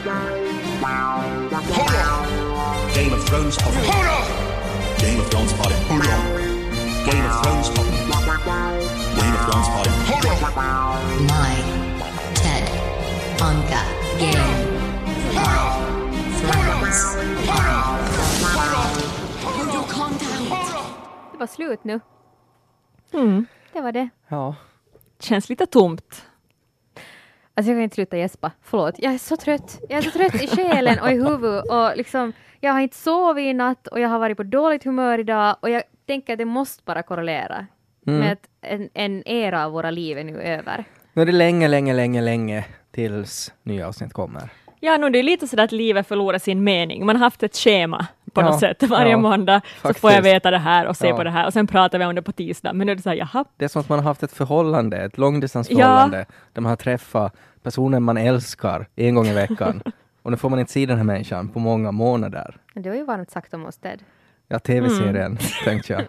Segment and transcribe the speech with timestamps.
[0.00, 0.16] Hold
[1.92, 2.94] on!
[2.94, 3.82] Game of Thrones popping.
[4.98, 5.76] Game of Thrones popping.
[5.76, 7.92] Game of Thrones popping.
[9.20, 9.92] Game of Thrones popping.
[11.26, 11.54] My
[12.34, 12.64] Ted
[13.40, 13.82] Anka
[14.18, 14.46] Game of
[15.34, 15.90] Thrones
[21.32, 22.00] Det var slut nu.
[23.12, 23.46] Mm.
[23.72, 24.08] Det var det.
[24.28, 24.54] Ja.
[25.18, 26.29] Känns lite tomt.
[27.60, 28.50] Alltså jag kan inte sluta gäspa.
[28.62, 28.94] Förlåt.
[28.98, 29.80] Jag är så trött.
[29.88, 33.42] Jag är så trött i själen och i huvudet och liksom jag har inte sovit
[33.44, 36.44] i natt och jag har varit på dåligt humör idag och jag tänker att det
[36.44, 37.66] måste bara korrelera
[38.04, 40.84] med att en, en era av våra liv är nu över.
[41.12, 44.48] Nu är det länge, länge, länge, länge tills nya avsnitt kommer.
[44.82, 47.06] Ja, nu det är lite sådär att livet förlorar sin mening.
[47.06, 48.82] Man har haft ett schema på Ja, något sätt.
[48.82, 50.00] Varje ja, måndag så faktiskt.
[50.00, 51.16] får jag veta det här och se Ja.
[51.16, 52.72] på det här och sen pratar vi om det på tisdag.
[52.72, 54.32] Men nu är det så här, jaha, Det är som att man har haft ett
[54.32, 59.82] förhållande, ett långdistansförhållande, där man har träffat personen man älskar en gång i veckan.
[60.22, 62.56] Och nu får man inte se den här människan på många månader.
[62.74, 64.02] Det var ju varmt sagt om oss Ted.
[64.48, 66.06] Ja, tv-serien, tänkte jag.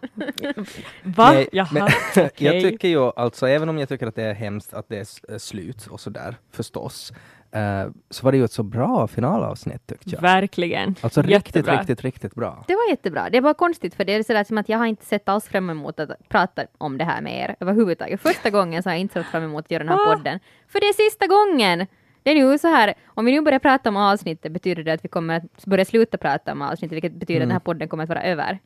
[1.03, 1.31] va?
[1.31, 1.89] Nej, jaha, men.
[2.37, 5.37] Jag tycker ju alltså, även om jag tycker att det är hemskt att det är
[5.37, 7.13] slut och sådär, förstås,
[7.51, 10.21] eh, så var det ju ett så bra finalavsnitt tyckte jag.
[10.21, 10.95] Verkligen.
[11.01, 11.79] Alltså riktigt, Jättebra.
[11.79, 12.63] riktigt, riktigt bra.
[12.67, 13.29] Det var jättebra.
[13.29, 15.69] Det var konstigt för det är sådär som att jag har inte sett alls fram
[15.69, 18.21] emot att prata om det här med er överhuvudtaget.
[18.21, 20.15] Första gången så har jag inte sett fram emot att göra den här Ah.
[20.15, 20.39] podden.
[20.67, 21.87] För det är sista gången!
[22.23, 25.05] Det är nu så här, om vi nu börjar prata om avsnittet betyder det att
[25.05, 28.03] vi kommer att börja sluta prata om avsnittet, vilket betyder att den här podden kommer
[28.03, 28.59] att vara över.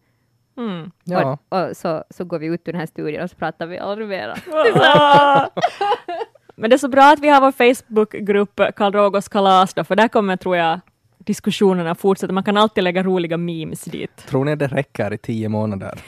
[0.58, 0.92] Mm.
[1.04, 3.66] Ja, Och, och så, så går vi ut ur den här studion och så pratar
[3.66, 4.36] vi aldrig mera.
[6.56, 9.96] Men det är så bra att vi har vår Facebookgrupp Karl Rogos kalas då, för
[9.96, 10.80] där kommer tror jag
[11.18, 12.34] diskussionerna fortsätta.
[12.34, 14.18] Man kan alltid lägga roliga memes dit.
[14.28, 16.00] tror ni det räcker i tio månader?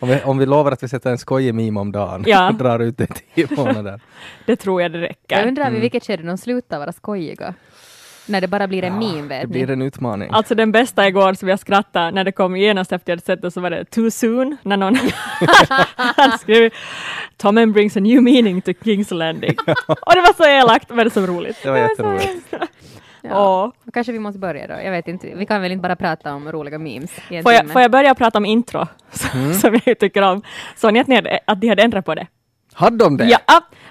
[0.00, 2.48] om, vi, om vi lovar att vi sätter en skojig meme om dagen Ja.
[2.48, 3.06] och drar ut det i
[3.46, 4.00] tio månader.
[4.46, 5.48] Det tror jag det Jag räcker.
[5.48, 5.72] undrar Mm.
[5.72, 7.54] vid vilket skede de slutar vara skojiga.
[8.26, 9.72] När det bara blir en meme, det vet blir ni.
[9.72, 10.30] en utmaning.
[10.32, 13.50] Alltså den bästa igår som jag skrattade när det kom genast efter jag sett det
[13.50, 14.96] så var det too soon när någon
[16.40, 16.70] skrev
[17.36, 19.56] Tommen brings a new meaning to King's Landing.
[19.86, 21.56] Och det var så elakt men det är så roligt.
[21.62, 22.46] Det var jätteroligt.
[22.50, 22.58] Ja.
[23.64, 23.70] Åh.
[23.92, 24.74] Kanske vi måste börja då.
[24.84, 25.32] Jag vet inte.
[25.36, 27.10] Vi kan väl inte bara prata om roliga memes
[27.42, 28.86] Får jag, får jag börja prata om intro
[29.34, 29.54] Mm.
[29.54, 30.42] som jag tycker om?
[30.76, 32.26] Såg ni att, ni hade, att de hade ändrat på det?
[32.72, 33.24] Hade de det?
[33.24, 33.38] Ja,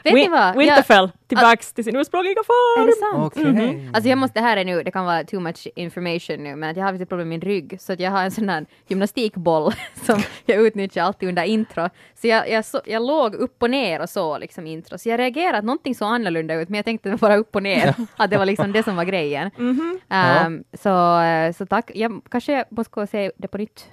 [0.04, 0.58] Vet ni vad?
[0.58, 2.86] Winterfell tillbaks till sin ursprungliga Är form.
[2.86, 3.34] det sant?
[3.58, 3.90] Okej.
[3.94, 6.70] Alltså jag måste, det här är nu, det kan vara too much information nu, men
[6.70, 8.66] att jag har lite problem med min rygg, så att jag har en sån här
[8.88, 9.74] gymnastikboll
[10.06, 11.90] som jag utnyttjar alltid under intro.
[12.22, 15.20] Så jag, jag, så, jag låg upp och ner och så liksom intro, så jag
[15.20, 18.38] reagerade att någonting så annorlunda ut, men jag tänkte bara upp och ner, att det
[18.38, 19.52] var liksom det som var grejen.
[19.58, 20.00] Mhm.
[20.10, 23.90] Ehm, så, eh, så tack, jag, kanske jag måste gå och se det på nytt.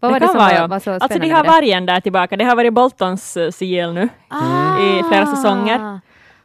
[0.00, 0.66] Vad Det var det som var, ja.
[0.66, 1.56] var så Alltså de spännande har med det?
[1.56, 2.36] vargen där tillbaka.
[2.36, 4.02] Det har varit Boltons sigill nu
[4.82, 6.00] i flera säsonger.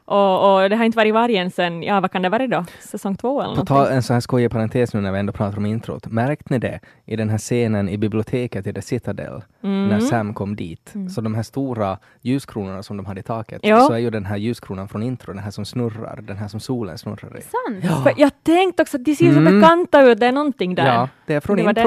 [0.08, 2.66] Och, och det har inte varit vargen sen, ja vad kan det vara då?
[2.80, 5.58] Säsong två eller På tal en sån här skojig parentes nu när vi ändå pratar
[5.58, 6.08] om introt.
[6.08, 9.88] Märkte ni det i den här scenen i biblioteket i The Citadel Mm.
[9.88, 10.94] när Sam kom dit?
[11.16, 13.80] Så de här stora ljuskronorna som de hade i taket, Ja.
[13.82, 16.60] så är ju den här ljuskronan från intro, den här som snurrar, den här som
[16.60, 17.42] solen snurrar i.
[17.42, 18.04] Sant?
[18.04, 19.62] För Jag tänkte också att de ser så Mm.
[19.62, 20.86] bekanta ut, det är någonting där.
[20.86, 21.82] Ja, det är från Det var det.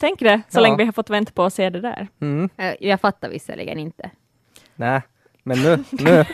[0.00, 0.62] Tänk det, så Ja.
[0.62, 2.08] länge vi har fått vänta på att se det där.
[2.20, 2.48] Mm.
[2.56, 4.10] Eh, Jag fattar visserligen inte.
[4.74, 5.00] Nej,
[5.42, 6.24] men nu, nu,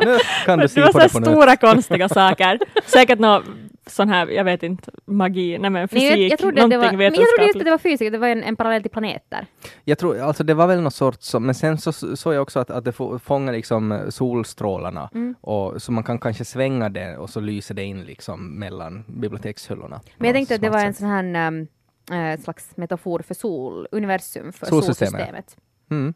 [0.00, 1.28] nu kan du det se var på det på nytt.
[1.28, 2.58] stora konstiga saker.
[2.86, 3.42] Säkert någon
[3.86, 6.76] sån här, jag vet inte, magi, nej men fysik, Nej, jag, jag trodde att det
[6.76, 7.64] någonting var, men jag trodde just att vetenskapligt.
[7.64, 9.46] det var fysik, det var en, en parallell till planeter.
[9.84, 12.70] Jag tror, alltså det var väl något sorts, men sen så såg jag också att,
[12.70, 15.34] att det få- fångar liksom eh, solstrålarna Mm.
[15.40, 20.00] och så man kan kanske svänga det och så lyser det in liksom mellan bibliotekshyllorna.
[20.18, 20.96] Men jag tänkte att det var en sätt.
[21.00, 21.66] sån här um,
[22.12, 25.10] eh, slags metafor för sol, universum för Solsystemet.
[25.10, 25.56] solsystemet.
[25.90, 26.14] Mm.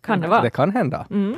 [0.00, 0.42] Kan det vara?
[0.42, 1.06] Det kan hända.
[1.10, 1.34] Mm.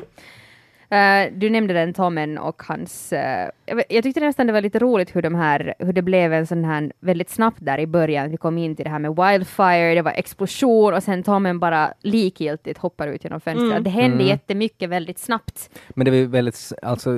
[0.90, 3.12] Eh, du nämnde den Tommen och hans...
[3.12, 3.48] eh,
[3.88, 6.64] jag, tyckte nästan det var lite roligt hur, de här, hur det blev en sån
[6.64, 8.30] här väldigt snabbt där i början.
[8.30, 11.92] Vi kom in till det här med wildfire, det var explosion och sen Tommen bara
[12.00, 13.70] likgiltigt hoppar ut genom fönstret.
[13.70, 13.82] Mm.
[13.82, 14.26] Det hände Mm.
[14.26, 15.70] jättemycket väldigt snabbt.
[15.88, 17.10] Men det var väldigt, alltså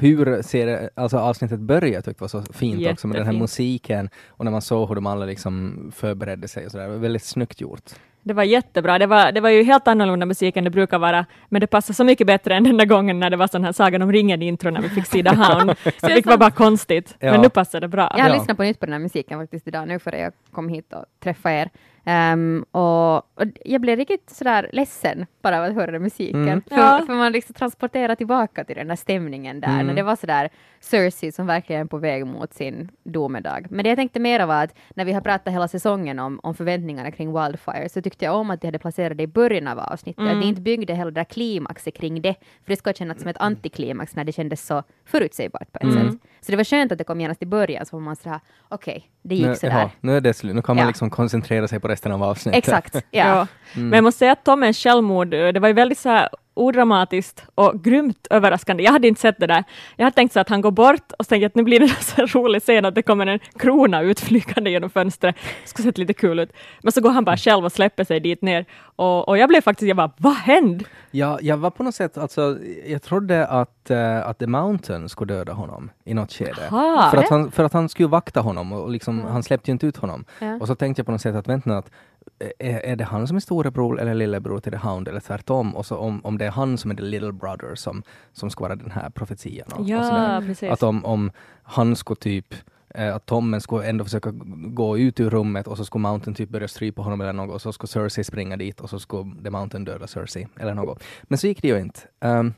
[0.00, 3.40] hur ser alltså avsnittet började tyckte jag var så fint också med den här Jättefint.
[3.42, 6.84] musiken och när man såg hur de alla liksom förberedde sig och sådär.
[6.84, 7.90] Det var väldigt snyggt gjort.
[8.26, 8.98] Det var jättebra.
[8.98, 11.94] Det var, det var ju helt annorlunda musik än det brukar vara, men det passade
[11.94, 14.70] så mycket bättre än den där gången när det var sån här Sagan om ringen-intro
[14.70, 15.06] när vi fick
[15.36, 15.74] Hound.
[16.00, 17.32] Så det var bara konstigt, Ja.
[17.32, 18.12] men nu passar det bra.
[18.16, 18.34] Jag har Ja.
[18.36, 21.04] lyssnat på nytt på den här musiken faktiskt idag nu före jag kom hit och
[21.22, 21.70] träffade er.
[22.08, 26.42] Ehm, och, och jag blev riktigt sådär ledsen bara av att höra musiken.
[26.48, 26.62] Mm.
[26.68, 27.02] För, Ja.
[27.06, 29.86] för man liksom transporterar tillbaka till den där stämningen där, Mm.
[29.86, 30.48] när det var sådär
[30.80, 33.66] Cersei som verkligen är på väg mot sin domedag.
[33.70, 36.54] Men det jag tänkte mer var att när vi har pratat hela säsongen om, om
[36.54, 39.78] förväntningarna kring Wildfire så tyckte jag om att de hade placerat det i början av
[39.78, 40.20] avsnittet.
[40.20, 40.36] Mm.
[40.36, 43.28] Att de inte byggde hela det där klimaxet kring det, för det ska kännas som
[43.28, 46.10] ett antiklimax när det kändes så förutsägbart på ett Mm.
[46.12, 46.20] sätt.
[46.40, 49.10] Så det var skönt att det kom genast i början, så var man sådär, okej,
[49.22, 49.72] det gick Nu, sådär.
[49.78, 50.88] jaha, nu är det slut, nu kan man Ja.
[50.88, 52.58] liksom koncentrera sig på resten av avsnittet.
[52.58, 53.00] Exakt, ja.
[53.10, 53.46] Ja.
[53.74, 57.44] Men jag måste säga att Tommens självmord, eh, det var ju väldigt så här odramatiskt
[57.54, 58.82] och grymt överraskande.
[58.82, 59.64] Jag hade inte sett det där.
[59.96, 62.16] Jag hade tänkt så att han går bort och jag att nu blir det så
[62.16, 65.36] här rolig scen att det kommer en krona utflygande genom fönstret.
[65.62, 66.52] Det skulle sett lite kul ut.
[66.82, 68.66] Men så går han bara själv och släpper sig dit ner.
[68.96, 70.84] Och, och jag blev faktiskt, jag bara, vad hände?
[71.10, 75.34] Ja, jag var på något sätt, alltså, jag trodde att, eh, att The Mountain skulle
[75.34, 76.68] döda honom i något skede.
[76.70, 77.10] Aha.
[77.10, 79.86] För att, han, för att han skulle vakta honom och liksom, han släppte ju inte
[79.86, 80.24] ut honom.
[80.38, 80.58] Ja.
[80.60, 81.90] Och så tänkte jag på något sätt att vänta nu, att
[82.38, 85.76] är, är det han som är storebror eller lillebror till The Hound eller tvärtom?
[85.76, 88.02] Och så om, om det är han som är the little brother som,
[88.32, 89.68] som ska vara den här profetian.
[89.72, 89.88] Och, och.
[89.88, 90.70] Ja, precis.
[90.70, 91.30] Att om, om
[91.62, 92.54] han skulle typ
[92.94, 94.30] eh, att Tommen skulle ändå försöka
[94.74, 97.62] gå ut ur rummet och så skulle Mountain typ börja strypa honom eller något och
[97.62, 101.04] så skulle Cersei springa dit och så skulle The Mountain döda Cersei eller något.
[101.22, 102.00] Men så gick det ju inte.
[102.20, 102.54] Um,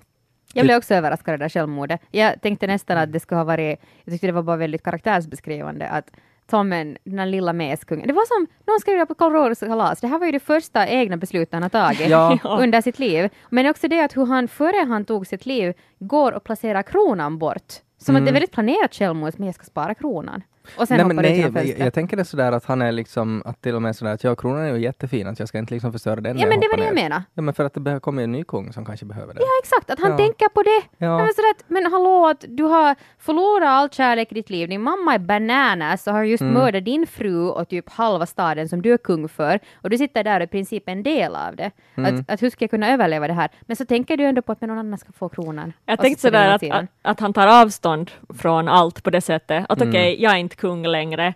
[0.55, 2.01] Jag blev också överraskad av det där självmordet.
[2.11, 5.89] Jag tänkte nästan att det skulle ha varit, jag tyckte det var bara väldigt karaktärsbeskrivande
[5.89, 6.11] att
[6.51, 10.07] Tommen, den här lilla meskungen, det var som någon skrev det på Karl kalas, det
[10.07, 12.39] här var ju det första egna beslutet han har tagit Ja.
[12.61, 13.31] under sitt liv.
[13.51, 17.39] Men också det att hur han före han tog sitt liv går och placerar kronan
[17.39, 17.73] bort.
[17.99, 20.43] Som att det är väldigt planerat självmord, men jag ska spara kronan.
[20.77, 21.79] Och sen nej, hoppar ut nej, jag, fönstret.
[21.79, 24.35] jag tänker det sådär att han är liksom, att till och med sådär att ja,
[24.37, 26.77] kronan är ju jättefin, att jag ska inte liksom förstöra den Ja men det var
[26.79, 27.23] det jag menade.
[27.35, 29.41] Ja men för att det komma en ny kung som kanske behöver det.
[29.41, 30.17] Ja exakt, att han Ja.
[30.17, 30.83] tänker på det.
[31.07, 31.19] Ja.
[31.19, 34.83] Men, sådär att, men hallå, att du har förlorat all kärlek i ditt liv, din
[34.83, 36.55] mamma är bananas och har just Mm.
[36.55, 40.25] mördat din fru och typ halva staden som du är kung för och du sitter
[40.25, 41.71] där och i princip en del av det.
[41.97, 42.15] Mm.
[42.21, 43.49] Att, att hur ska jag kunna överleva det här?
[43.61, 45.73] Men så tänker du ändå på att någon annan ska få kronan.
[45.87, 49.65] Jag tänkte sådär att, att, att han tar avstånd från allt på det sättet.
[49.69, 49.89] Att Mm.
[49.91, 51.35] okej, jag är inte kung längre.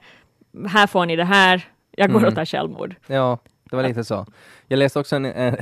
[0.68, 1.68] Här får ni det här.
[1.96, 2.28] Jag går Mm.
[2.28, 2.94] och tar självmord.
[3.06, 3.38] Ja,
[3.70, 4.26] det var lite så.
[4.68, 5.54] Jag läste också en eh,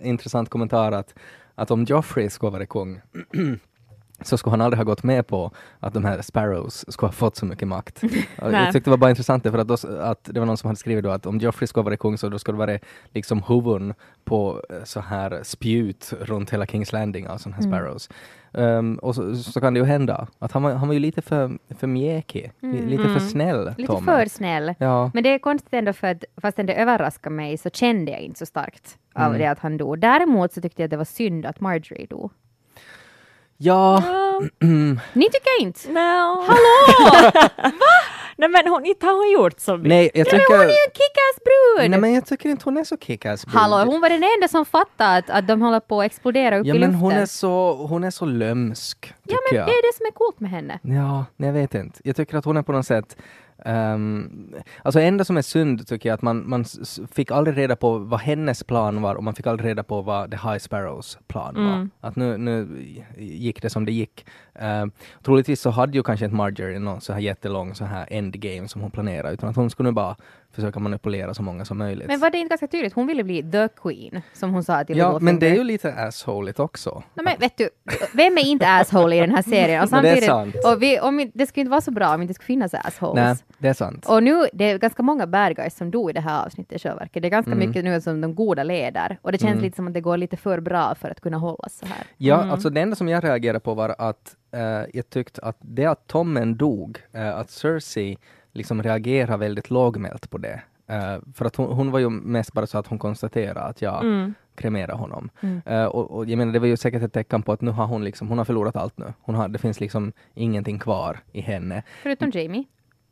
[0.00, 1.14] intressant kommentar att,
[1.54, 3.00] att om Joffrey skulle vara kung
[4.22, 7.36] så skulle han aldrig ha gått med på att de här Sparrows skulle ha fått
[7.36, 8.02] så mycket makt.
[8.36, 10.78] Jag tyckte det var bara intressant för att, då, att det var någon som hade
[10.78, 12.78] skrivit då att om Joffrey skulle vara kung så då skulle det vara
[13.14, 18.08] liksom huvuden på eh, så här spjut runt hela Kings Landing av sådana här Sparrows.
[18.52, 21.22] Um, och så, så kan det ju hända att han var, han var ju lite
[21.22, 23.74] för, för mjäkig, li- lite för snäll.
[23.78, 24.06] Lite Tommy.
[24.06, 24.74] för snäll.
[24.78, 25.10] Ja.
[25.14, 28.38] Men det är konstigt ändå för att fastän det överraskade mig så kände jag inte
[28.38, 29.38] så starkt av Mm.
[29.38, 29.98] det att han dog.
[30.00, 32.32] Däremot så tyckte jag att det var synd att Marjorie dog.
[33.56, 34.02] Ja,
[35.12, 35.92] Ni tycker inte?
[35.92, 35.98] No.
[36.46, 37.30] Hallå!
[38.40, 39.88] Nej men hon, inte har hon gjort så mycket.
[39.88, 40.52] nej jag Ja, men tycker...
[40.56, 41.90] hon är ju en kick-ass brud!
[41.90, 43.54] Nej men jag tycker inte hon är så kick-ass brud.
[43.60, 46.66] Hallå, hon var den enda som fattade att, att de håller på att explodera upp
[46.66, 47.00] Ja i men luften.
[47.00, 49.66] hon är så, hon är så lömsk, tycker ja, men jag.
[49.68, 50.78] det är det som är coolt med henne.
[50.82, 52.00] Ja, nej, jag vet inte.
[52.04, 53.16] Jag tycker att hon är på något sätt
[53.64, 56.64] Um, alltså enda som är synd tycker jag att man, man
[57.12, 60.30] fick aldrig reda på vad hennes plan var och man fick aldrig reda på vad
[60.30, 61.74] The High Sparrows plan var.
[61.74, 61.90] Mm.
[62.00, 62.84] Att nu, nu
[63.18, 64.26] gick det som det gick.
[64.82, 64.92] Um,
[65.22, 68.80] troligtvis så hade ju kanske inte Marjorie någon så här jättelång så här endgame som
[68.80, 70.16] hon planerade utan att hon skulle nu bara
[70.52, 72.08] försöka manipulera så många som möjligt.
[72.08, 72.92] Men var det inte ganska tydligt?
[72.92, 75.92] Hon ville bli the queen, som hon sa till ja, men det är ju lite
[75.94, 77.02] assholigt också.
[77.14, 77.68] No, men vet du,
[78.14, 79.82] vem är inte asshole i den här serien?
[79.82, 80.74] Och Men det är samtidigt, sant.
[80.74, 83.14] och vi, om, det skulle inte vara så bra om det inte skulle finnas assholes.
[83.24, 84.06] Nej, det är sant.
[84.08, 87.20] Och nu, det är ganska många bad guys som dog i det här avsnittet i.
[87.20, 87.68] Det är ganska Mm.
[87.68, 89.18] mycket nu som de goda leder.
[89.22, 89.62] Och det känns Mm.
[89.64, 92.04] lite som att det går lite för bra för att kunna hållas så här.
[92.16, 94.60] Ja, alltså det enda som jag reagerade på var att eh,
[94.92, 98.18] jag tyckte att det att Tommen dog, eh, att Cersei
[98.52, 100.60] liksom reagerar väldigt lågmält på det.
[100.88, 104.04] Eh, för att hon, hon var ju mest bara så att hon konstaterade att jag
[104.04, 104.34] Mm.
[104.54, 105.30] kremerar honom.
[105.40, 105.60] Mm.
[105.66, 107.86] Eh, och, och jag menar det var ju säkert ett tecken på att nu har
[107.86, 109.12] hon liksom, hon har förlorat allt nu.
[109.22, 111.82] Hon har, det finns liksom ingenting kvar i henne.
[112.02, 112.64] Förutom Jamie.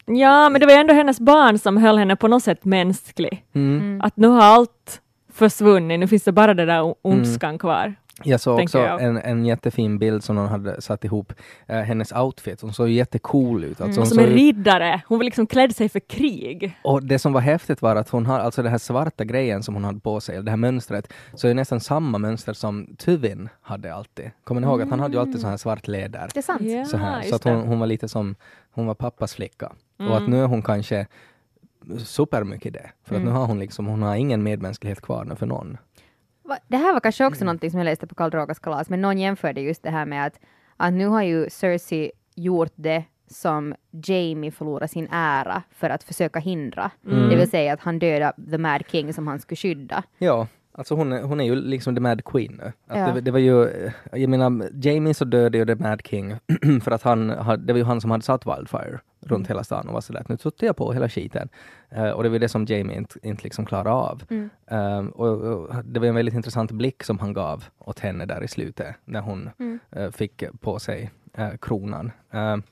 [0.06, 3.44] Ja, men det var ändå hennes barn som höll henne på något sätt mänsklig.
[3.52, 4.00] Mm.
[4.04, 5.00] Att nu har allt
[5.32, 7.94] försvunnit, nu finns det bara det där o- ondskan kvar.
[8.24, 9.02] Jag såg också jag.
[9.02, 11.32] En, en jättefin bild som någon hade satt ihop.
[11.66, 13.80] Eh, hennes outfit, hon såg jättecool ut.
[13.80, 16.78] Alltså, hon Som en riddare, hon var liksom klädd sig för krig.
[16.84, 19.74] Och det som var häftigt var att hon har, alltså den här svarta grejen som
[19.74, 23.94] hon hade på sig, det här mönstret, så är nästan samma mönster som Tuvin hade
[23.94, 24.30] alltid.
[24.44, 26.28] Kommer ni ihåg att han hade ju alltid så här svart läder?
[26.34, 26.88] Det är sant.
[26.90, 27.22] Så, här.
[27.22, 28.34] så att hon, hon var lite som,
[28.70, 29.66] hon var pappas flicka.
[29.98, 30.12] Och Mm.
[30.12, 31.06] att nu är hon kanske
[31.98, 32.90] supermycket det.
[33.04, 35.76] För att nu har hon liksom, hon har ingen medmänsklighet kvar nu för någon.
[36.68, 37.32] Det här var kanske Mm.
[37.32, 40.06] också någonting som jag läste på Karl Drogas kalas, men någon jämförde just det här
[40.06, 40.40] med att,
[40.76, 43.74] att nu har ju Cersei gjort det som
[44.06, 46.90] Jamie förlorar sin ära för att försöka hindra.
[47.06, 47.28] Mm.
[47.28, 50.02] Det vill säga att han dödar The Mad King som han skulle skydda.
[50.18, 50.46] Ja,
[50.78, 52.72] alltså hon är, hon är ju liksom the Mad Queen nu.
[52.86, 53.12] Att Ja.
[53.14, 56.36] det, det var ju, eh, jag menar, Jamie så dödade ju the Mad King
[56.82, 57.26] för att han,
[57.58, 60.28] det var ju han som hade satt Wildfire runt hela stan och var sådär att
[60.28, 61.48] nu tuttar jag på hela skiten.
[61.90, 64.22] Eh, och det var det som Jamie inte, inte liksom klarade av.
[64.30, 64.50] Mm.
[64.66, 68.44] Ehm, och, och det var en väldigt intressant blick som han gav åt henne där
[68.44, 69.78] i slutet när hon Mm.
[69.90, 71.10] eh, fick på sig
[71.60, 72.10] kronan.
[72.30, 72.62] Ehm,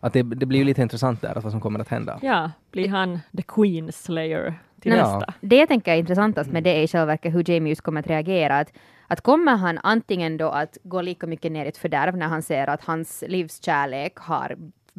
[0.00, 2.18] att det, det blir ju lite intressant där, att vad som kommer att hända.
[2.22, 5.34] Ja, blir han the Queen Slayer till Nej, nästa?
[5.40, 8.00] Det jag tänker är intressantast med det är i själva verket hur Jamie just kommer
[8.00, 8.58] att reagera.
[8.58, 8.72] Att,
[9.06, 12.42] att kommer han antingen då att gå lika mycket ner i ett fördärv när han
[12.42, 14.56] ser att hans livskärlek har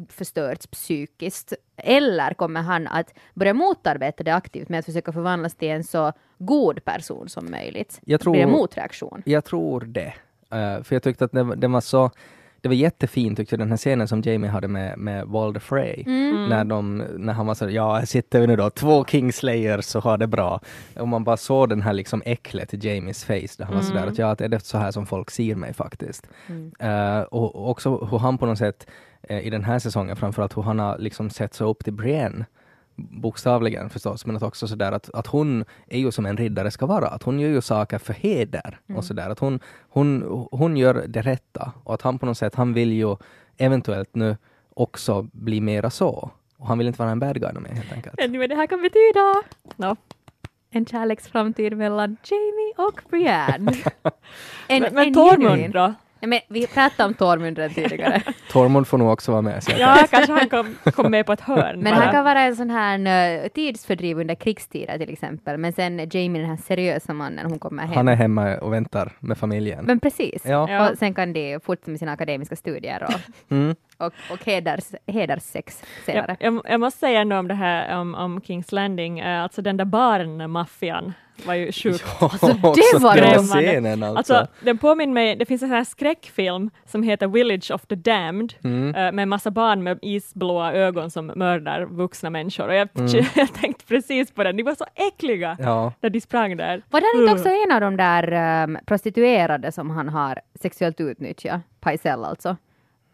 [0.08, 5.68] förstörts psykiskt, eller kommer han att börja motarbeta det aktivt med att försöka förvandlas till
[5.68, 8.00] en så god person som möjligt?
[8.04, 9.22] Jag tror- Blir det en motreaktion?
[9.26, 10.14] Jag tror det.
[10.52, 12.10] Eh, för jag tyckte att det, det var så
[12.60, 16.04] det var jättefint tyckte jag, den här scenen som Jamie hade med, med Walder Frey.
[16.48, 20.02] När, de, när han var så ja, här sitter vi nu då, två Kingslayers och
[20.02, 20.60] har det bra.
[20.96, 24.06] Och man bara såg den här liksom äcklet i Jamies face, där han var sådär
[24.06, 26.28] att ja, att är det så här som folk ser mig faktiskt.
[26.78, 28.86] Eh, och, och också hur han på något sätt
[29.22, 32.44] eh, i den här säsongen, framförallt hur han har liksom sett sig upp till Brienne
[32.96, 36.86] bokstavligen förstås, men att också sådär att, att hon är ju som en riddare ska
[36.86, 41.04] vara, att hon gör ju saker för heder och sådär, att hon, hon, hon gör
[41.08, 43.16] det rätta och att han på något sätt, han vill ju
[43.56, 44.36] eventuellt nu
[44.74, 46.30] också bli mera så.
[46.58, 48.18] Och han vill inte vara en bad guy med helt enkelt.
[48.18, 49.42] Vet ni vad det här kan betyda?
[49.76, 49.96] No.
[50.70, 53.72] En kärleksframtid mellan Jamie och Brienne.
[54.68, 55.94] en, Men, men en Tormund då?
[56.20, 58.22] Nej, men vi pratade om Tormund redan tidigare.
[58.50, 59.62] Tormund får nog också vara med.
[59.78, 61.80] Ja, kanske han kom, kom med på ett hörn.
[61.80, 62.04] Men bara.
[62.04, 65.58] han kan vara en sån här uh, tidsfördriv under krigstider till exempel.
[65.58, 67.94] Men sen Jamie den här seriösa mannen, hon kommer hem.
[67.96, 69.84] Han är hemma och väntar med familjen.
[69.84, 70.42] Men precis.
[70.44, 70.70] Ja.
[70.70, 70.90] Ja.
[70.90, 73.20] Och sen kan de fortsätta med sina akademiska studier och,
[73.56, 73.74] Mm.
[73.98, 76.36] och, och heders, hederssex senare.
[76.40, 79.62] jag, jag, jag måste säga ändå om det här om, om Kings Landing, eh, alltså
[79.62, 81.12] den där barnmaffian
[81.46, 84.34] var ju sjukt Alltså, det var scenen alltså.
[84.34, 87.94] Alltså, den påminner mig, det finns en sån här skräckfilm som heter Village of the
[87.94, 88.88] Damned Mm.
[88.94, 92.68] eh, med en massa barn med isblåa ögon som mördar vuxna människor.
[92.68, 93.24] Och jag, Mm.
[93.34, 95.92] jag tänkte precis på den, de var så äckliga Ja.
[96.00, 96.82] när de sprang där.
[96.90, 101.60] Var det inte också en av de där um, prostituerade som han har sexuellt utnyttjat?
[101.80, 102.56] Paisel alltså.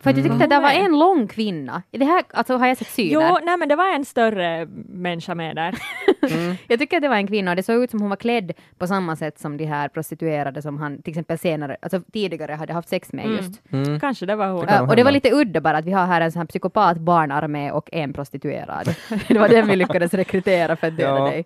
[0.02, 1.82] För att jag tyckte att det var en lång kvinna.
[1.90, 3.12] I det här, alltså har jag sett syner?
[3.12, 5.74] Jo, nej men det var en större människa med där.
[6.68, 8.52] Jag tycker att det var en kvinna och det såg ut som hon var klädd
[8.78, 12.72] på samma sätt som de här prostituerade som han till exempel senare, alltså tidigare hade
[12.72, 13.62] haft sex med just.
[13.72, 14.00] Mm.
[14.00, 14.66] Kanske det var hon.
[14.66, 16.98] Det och det var lite udda bara att vi har här en sån här psykopat
[16.98, 18.94] barnarmé och en prostituerad.
[19.28, 21.24] det var den vi lyckades rekrytera för att döda Ja.
[21.24, 21.44] dig.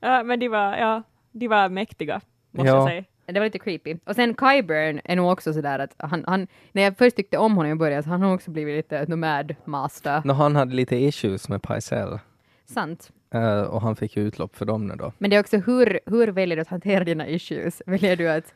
[0.00, 2.20] Ja, men de var, ja, de var mäktiga,
[2.50, 2.76] måste Ja.
[2.76, 3.04] jag säga.
[3.26, 3.96] Det var lite creepy.
[4.04, 7.56] Och sen Kyburn är nog också sådär att han, han, när jag först tyckte om
[7.56, 10.22] honom i början så han har också blivit lite nomad master.
[10.24, 12.18] Nå, han hade lite issues med Paisel.
[12.66, 13.10] Sant.
[13.34, 15.12] eh, och han fick ju utlopp för dem nu då.
[15.18, 17.82] Men det är också hur, hur väljer du att hantera dina issues?
[17.86, 18.54] Väljer du att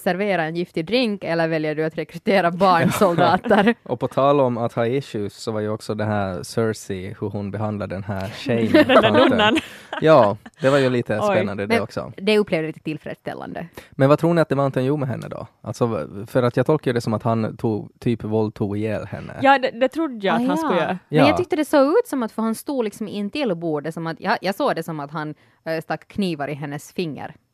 [0.00, 3.74] servera en giftig drink eller väljer du att rekrytera barnsoldater?
[3.82, 7.28] Och på tal om att ha issues så var ju också det här Cersei, hur
[7.30, 8.72] hon behandlade den här tjejen.
[8.86, 9.56] Den där nunnan.
[10.00, 11.26] Ja, det var ju lite Oj.
[11.36, 12.12] spännande det Men- också.
[12.16, 13.66] det upplevde lite tillfredsställande.
[13.90, 15.46] Men vad tror ni att The Mountain gjorde med henne då?
[15.62, 19.32] Alltså, för att jag tolkar det som att han tog, typ våldtog ihjäl henne.
[19.42, 20.56] Ja, det, det trodde jag att Ah, han ja.
[20.56, 20.98] skulle göra.
[21.08, 21.28] Men Ja.
[21.28, 24.20] jag tyckte det såg ut som att, för han stod liksom intill bordet, som att,
[24.20, 26.92] jag, jag såg det som att han äh, stack knivar i hennes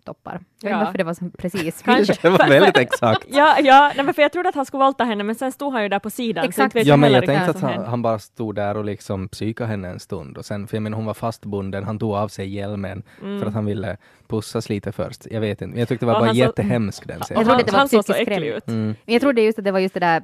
[0.04, 0.40] fingertoppar.
[0.62, 1.82] Jag vet inte varför det var så precis.
[1.84, 2.14] Kanske.
[2.22, 3.24] Det var väldigt exakt.
[3.28, 5.82] Ja, ja nej, för jag trodde att han skulle våldta henne, men sen stod han
[5.82, 6.44] ju där på sidan.
[6.44, 6.74] Exakt.
[6.76, 10.00] Ja, men jag tänkte att han, han bara stod där och liksom psykade henne en
[10.00, 10.38] stund.
[10.38, 13.54] Och sen, för jag menar, hon var fastbunden, han tog av sig hjälmen för att
[13.54, 13.96] han ville
[14.28, 15.26] pussas lite först.
[15.30, 17.24] Jag vet inte, men jag tyckte det var Och bara han så- jättehemsk den Jag
[17.24, 17.44] scenen.
[17.44, 18.68] trodde han, det var han såg så psykiskt äcklig ut.
[18.68, 18.86] Mm.
[18.86, 20.22] Men jag trodde just att det var just det där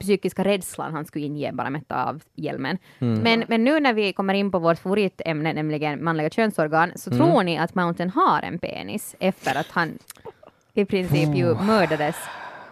[0.00, 2.78] psykiska rädslan han skulle inge bara med av hjälmen.
[2.98, 3.18] Mm.
[3.18, 7.18] Men, men nu när vi kommer in på vårt favoritämne, nämligen manliga könsorgan, så Mm.
[7.26, 9.98] tror ni att Mountain har en penis efter att han
[10.74, 12.16] i princip ju mördades?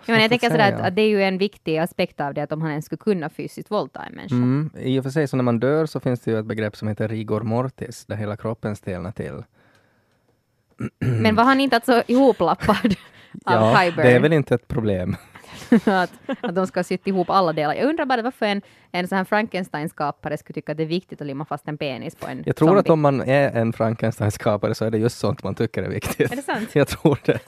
[0.06, 2.42] Jag, menar, jag tänker sådär att, att det är ju en viktig aspekt av det,
[2.42, 4.34] att om han ens skulle kunna fysiskt våldta en människa.
[4.34, 4.70] Mm.
[4.78, 6.88] I och för sig, så när man dör så finns det ju ett begrepp som
[6.88, 9.42] heter rigor mortis, där hela kroppen stelnar till.
[10.98, 12.94] Men var han inte alltså ihoplappad
[13.44, 14.06] av Ja, Kyburn?
[14.06, 15.16] det är väl inte ett problem.
[15.86, 17.74] att, att de ska sytt ihop alla delar.
[17.74, 21.20] Jag undrar bara varför en, en sån här Frankenstein-skapare skulle tycka att det är viktigt
[21.20, 22.80] att limma fast en penis på en Jag tror zombie.
[22.80, 26.32] att om man är en Frankenstein-skapare så är det just sånt man tycker är viktigt.
[26.32, 26.68] Är det sant?
[26.74, 27.38] Jag tror det,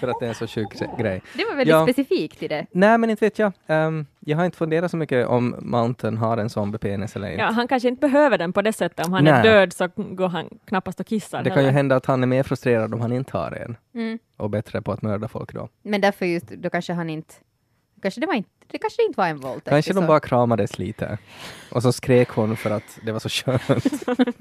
[0.00, 0.68] för att det är en så sjuk
[0.98, 1.22] grej.
[1.36, 1.86] Det var väldigt Ja.
[1.86, 2.66] specifikt i det.
[2.70, 3.52] Nej, men inte vet jag.
[3.66, 7.42] Ehm, jag har inte funderat så mycket om Mountain har en zombie-penis eller inte.
[7.42, 9.06] Ja, han kanske inte behöver den på det sättet.
[9.06, 9.42] Om han är Nej.
[9.42, 11.42] död så går han knappast och kissar.
[11.42, 14.18] det kan ju hända att han är mer frustrerad om han inte har en Mm.
[14.36, 15.68] och bättre på att mörda folk då.
[15.82, 17.34] Men därför just, då kanske han inte
[18.02, 19.68] Kanske det, var inte, det kanske inte var en våldtäkt.
[19.68, 21.18] Kanske de bara kramades lite.
[21.72, 24.02] Och så skrek hon för att det var så skönt.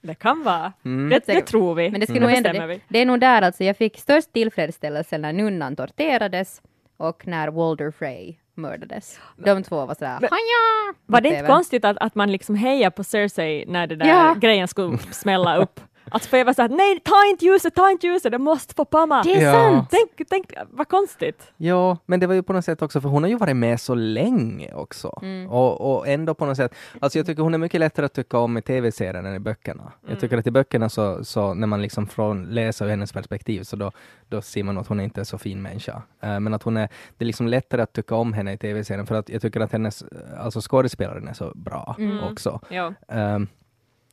[0.00, 0.72] Det kan vara.
[0.84, 1.08] Mm.
[1.08, 1.90] Det, det tror vi.
[1.90, 4.32] Men det skulle Det nog ändå, det, det är nog där alltså, jag fick störst
[4.32, 6.62] tillfredsställelse när nunnan torterades
[6.96, 9.20] och när Walder Frey mördades.
[9.36, 10.94] De två var sådär, Men- haja!
[11.06, 14.34] Var det inte konstigt att, att man liksom hejar på Cersei när det där Ja.
[14.40, 15.80] grejen skulle smälla upp?
[16.10, 18.84] Alltså för jag var såhär, nej ta inte ljuset, ta inte ljuset, det måste få
[18.84, 19.22] pamma.
[19.22, 19.52] Det är Ja.
[19.52, 19.88] sant!
[19.90, 21.52] Tänk, tänk vad konstigt.
[21.56, 23.80] Ja, men det var ju på något sätt också, för hon har ju varit med
[23.80, 25.18] så länge också.
[25.22, 25.50] Mm.
[25.50, 28.38] Och, och ändå på något sätt, alltså jag tycker hon är mycket lättare att tycka
[28.38, 29.82] om i tv-serien än i böckerna.
[29.82, 29.92] Mm.
[30.10, 33.62] Jag tycker att i böckerna så, så när man liksom från läser ur hennes perspektiv
[33.62, 33.92] så då,
[34.28, 36.02] då ser man att hon inte är så fin människa.
[36.22, 39.06] Eh, men att hon är, det är liksom lättare att tycka om henne i tv-serien
[39.06, 40.04] för att jag tycker att hennes,
[40.38, 42.24] alltså skådespelaren är så bra Mm.
[42.24, 42.60] också.
[42.68, 42.92] Ja.
[43.08, 43.46] Ehm,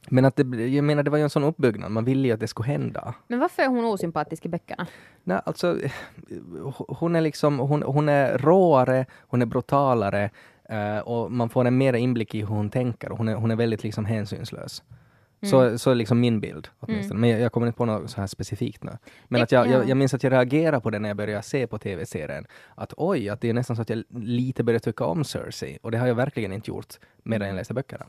[0.10, 2.40] men att det, jag menar det var ju en sån uppbyggnad, man ville ju att
[2.40, 3.14] det skulle hända.
[3.28, 4.88] Men varför är hon osympatisk i böckerna?
[5.24, 5.92] Nej, alltså, eh,
[6.88, 10.30] hon är liksom, hon, hon är råare, hon är brutalare
[10.70, 13.56] eh, och man får en mer inblick i hur hon tänker hon är, hon är
[13.56, 14.84] väldigt liksom hänsynslös.
[15.42, 17.20] Så, så är liksom min bild åtminstone.
[17.20, 18.92] Men jag, jag kommer inte på något så här specifikt nu.
[19.28, 19.72] Men att jag, ja.
[19.72, 22.46] jag, jag minns att jag reagerade på det när jag började se på tv-serien.
[22.76, 25.78] Att oj, att det är nästan så att jag lite börjar tycka om Cersei.
[25.82, 26.94] Och det har jag verkligen inte gjort
[27.24, 28.06] medan jag läser böckerna.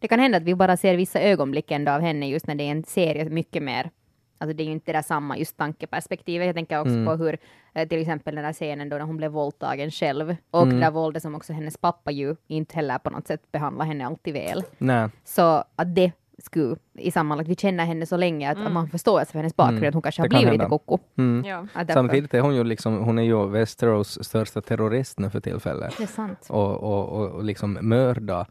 [0.00, 2.64] Det kan hända att vi bara ser vissa ögonblick ändå av henne just när det
[2.64, 3.90] är en serie mycket mer
[4.38, 6.46] Alltså det är ju inte det där samma just tankeperspektivet.
[6.46, 7.06] Jag tänker också Mm.
[7.06, 7.38] på hur
[7.74, 10.74] eh, till exempel den där scenen då när hon blev våldtagen själv och Mm.
[10.74, 14.06] det där våldet som också hennes pappa ju inte heller på något sätt behandlar henne
[14.06, 14.62] alltid väl.
[14.78, 15.08] Nej.
[15.24, 19.24] Så att det skulle i sammanlagt, vi känner henne så länge att, att man förstår
[19.24, 19.88] för hennes bakgrund Mm.
[19.88, 20.78] att hon kanske Det har kan blivit lite hända.
[20.78, 20.98] koko.
[21.18, 21.44] Mm.
[21.46, 21.66] Ja.
[21.74, 25.94] Därför- Samtidigt är hon ju liksom, hon är ju Westeros största terrorist nu för tillfället.
[25.96, 26.46] Det är sant.
[26.50, 28.46] och, och, och, och liksom mörda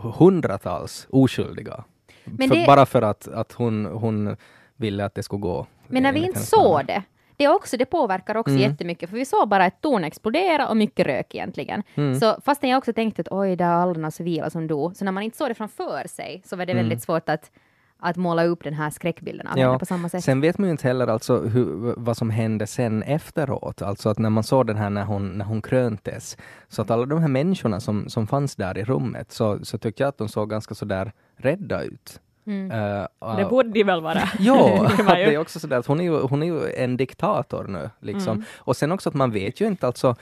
[0.00, 1.84] hundratals oskyldiga.
[2.24, 4.36] För, det- Bara för att, att hon, hon
[4.76, 5.66] ville att det skulle gå.
[5.86, 7.02] Men när vi inte såg det,
[7.36, 8.62] det, också, det påverkar också Mm.
[8.70, 11.82] jättemycket, för vi såg bara ett torn explodera och mycket rök egentligen.
[11.94, 12.20] Mm.
[12.20, 15.12] Så fastän jag också tänkte att oj, det är alla civila som dog, så när
[15.12, 16.84] man inte såg det framför sig så var det Mm.
[16.84, 17.50] väldigt svårt att,
[17.98, 20.24] att måla upp den här skräckbilden av Ja, henne på samma sätt.
[20.24, 23.82] Sen vet man ju inte heller alltså hur, vad som hände sen efteråt.
[23.82, 26.36] Alltså att när man såg den här när hon, när hon kröntes.
[26.68, 30.02] Så att alla de här människorna som, som fanns där i rummet så, så tyckte
[30.02, 32.20] jag att de såg ganska sådär rädda ut.
[32.46, 32.70] Mm.
[32.70, 34.22] Eh, Det borde de väl vara.
[34.38, 37.64] Ja, Det det är också sådär att hon är ju, hon är ju en diktator
[37.64, 37.90] nu.
[38.00, 38.32] Liksom.
[38.32, 38.44] Mm.
[38.58, 40.14] Och sen också att man vet ju inte alltså,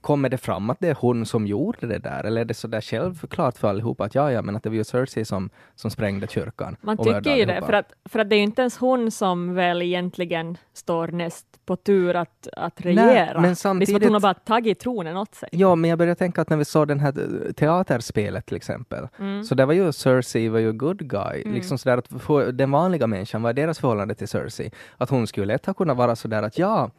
[0.00, 2.24] kommer det fram att det är hon som gjorde det där?
[2.24, 4.84] Eller är det sådär självklart för allihopa att ja, ja, men att det var ju
[4.84, 6.76] Cersei som, som sprängde kyrkan?
[6.80, 9.54] Man tycker ju det, för att, för att det är ju inte ens hon som
[9.54, 13.32] väl egentligen står näst på tur att, att Nej, regera.
[13.34, 15.48] men Det att samtidigt- hon har bara tagit tronen åt sig.
[15.52, 17.12] Ja, men jag började tänka att när vi såg den här
[17.56, 19.44] teaterspelet till exempel, Mm.
[19.44, 21.42] så där var ju Cersei var ju good guy.
[21.44, 24.70] Liksom sådär att för den vanliga människan, vad är deras förhållande till Cersei?
[24.98, 26.90] Att hon skulle lätt ha kunnat vara sådär att ja,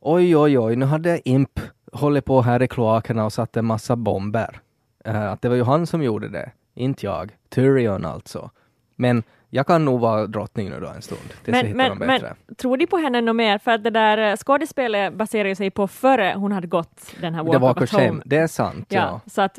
[0.00, 1.60] oj oj oj, nu hade Imp
[1.92, 4.60] hållit på här i kloakerna och satt en massa bomber.
[5.04, 7.36] Eh, att det var ju han som gjorde det, inte jag.
[7.48, 8.50] Tyrion alltså.
[8.96, 11.88] Men jag kan nog vara drottning nu då en stund, tills jag Men, hittar men,
[11.88, 12.34] någon men bättre.
[12.56, 13.58] tror de på henne något mer?
[13.58, 17.44] För att det där eh, skådespelet baserar sig på före hon hade gått den här
[17.44, 18.22] det Walk var of Home.
[18.24, 18.86] det är sant.
[18.88, 19.20] Ja, Ja.
[19.30, 19.58] så att,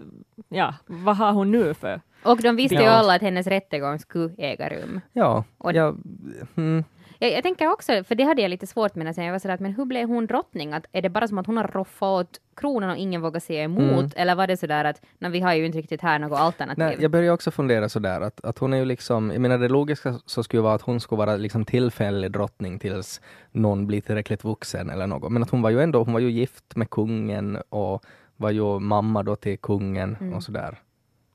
[0.50, 2.02] ja, vad har hon nu för?
[2.24, 5.02] Och de visste ju alla att hennes rättegång skulle äga rum.
[5.14, 5.96] Ja, Och- ja
[6.56, 6.84] mm,
[7.20, 9.54] Jag, jag tänker också, för det hade jag lite svårt med när jag var sådär,
[9.56, 10.74] att men hur blev hon drottning?
[10.74, 13.64] Att, är det bara som att hon har roffat åt kronan och ingen vågar säga
[13.64, 13.92] emot?
[13.92, 14.10] Mm.
[14.16, 16.84] Eller var det sådär att, när vi har ju inte riktigt här något alternativ?
[16.86, 19.68] Nej, jag börjar också fundera sådär att, att hon är ju liksom, jag menar det
[19.70, 24.44] logiska så skulle vara att hon skulle vara liksom tillfällig drottning tills någon blir tillräckligt
[24.44, 25.32] vuxen eller något.
[25.32, 28.04] Men att hon var ju ändå, hon var ju gift med kungen och
[28.38, 30.34] var ju mamma då till kungen Mm.
[30.34, 30.78] och sådär.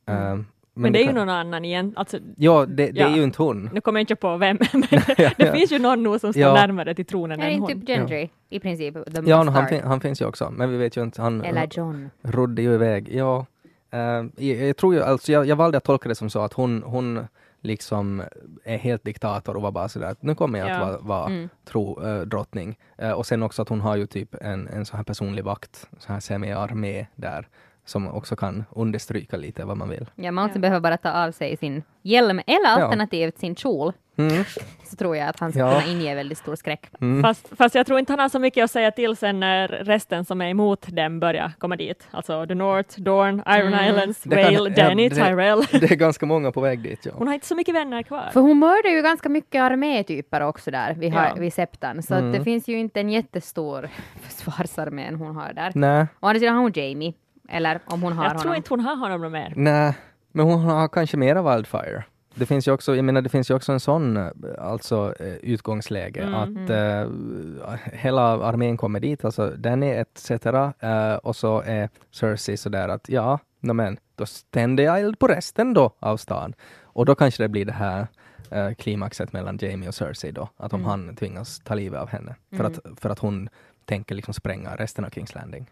[0.06, 0.22] Mm.
[0.32, 1.92] Ehm, Men, det är ju kan- någon annan igen.
[1.96, 3.08] Alltså, Ja, det, det Ja.
[3.08, 3.70] är ju inte hon.
[3.72, 4.80] nu kommer jag inte på vem, men
[5.16, 6.54] det, det finns ju någon nu som står Ja.
[6.54, 7.80] närmare till tronen än inte hon.
[7.80, 8.94] typ Gendry i princip?
[8.94, 11.44] The Ja, no, han, fin, han finns ju också, men vi vet ju inte, han
[11.44, 12.10] Eller John.
[12.22, 13.08] rodde ju iväg.
[13.14, 13.46] Ja,
[13.90, 16.52] ehm, jag, jag tror ju, alltså jag, jag valde att tolka det som så att
[16.52, 17.26] hon, hon
[17.60, 18.22] liksom
[18.64, 20.74] är helt diktator och var bara sådär att nu kommer jag Ja.
[20.74, 21.48] att vara, vara Mm.
[21.64, 22.78] tro, eh, drottning.
[22.98, 25.88] Eh, och sen också att hon har ju typ en, en sån här personlig vakt,
[25.98, 27.48] så här semi-armé där,
[27.84, 30.10] som också kan understryka lite vad man vill.
[30.14, 30.60] Ja, man Ja.
[30.60, 32.84] behöver bara ta av sig sin hjälm eller Ja.
[32.84, 33.92] alternativt sin kjol.
[34.16, 34.44] Mm.
[34.84, 35.80] Så tror jag att han ska Ja.
[35.80, 36.90] kunna inge väldigt stor skräck.
[37.00, 37.22] Mm.
[37.22, 40.24] Fast, fast jag tror inte han har så mycket att säga till sen när resten
[40.24, 42.08] som är emot dem börjar komma dit.
[42.10, 43.90] Alltså The North, Dorne, Iron Mm.
[43.90, 45.60] Islands, ja, Danny, det- Tyrell.
[45.80, 47.06] Det är ganska många på väg dit.
[47.06, 47.12] Ja.
[47.14, 48.30] Hon har inte så mycket vänner kvar.
[48.32, 51.34] För hon mördar ju ganska mycket armétyper också där vid, har, Ja.
[51.34, 52.02] vid Septan.
[52.02, 52.26] Så Mm.
[52.30, 53.88] att det finns ju inte en jättestor
[54.22, 55.72] försvarsarmé hon har där.
[55.74, 57.12] Nej, Å andra sidan har hon Jamie.
[57.48, 58.42] Eller om hon har jag honom.
[58.42, 59.52] tror inte hon har honom något mer.
[59.56, 59.94] nej,
[60.32, 62.04] men hon har kanske mera Wildfire.
[62.34, 64.28] det finns ju också, jag menar det finns ju också en sån eh,
[64.58, 66.34] alltså eh, utgångsläge Mm.
[66.34, 70.30] att eh, hela armén kommer dit, alltså Danny etc.
[70.30, 75.26] eh, och så är Cersei sådär att ja, no, men då tänder jag eld på
[75.28, 76.54] resten då av stan.
[76.82, 78.06] Och då kanske det blir det här
[78.50, 80.90] eh, klimaxet mellan Jamie och Cersei då, att om Mm.
[80.90, 83.48] han tvingas ta livet av henne för, att, för att hon
[83.84, 85.70] tänker liksom spränga resten av Kings Landing.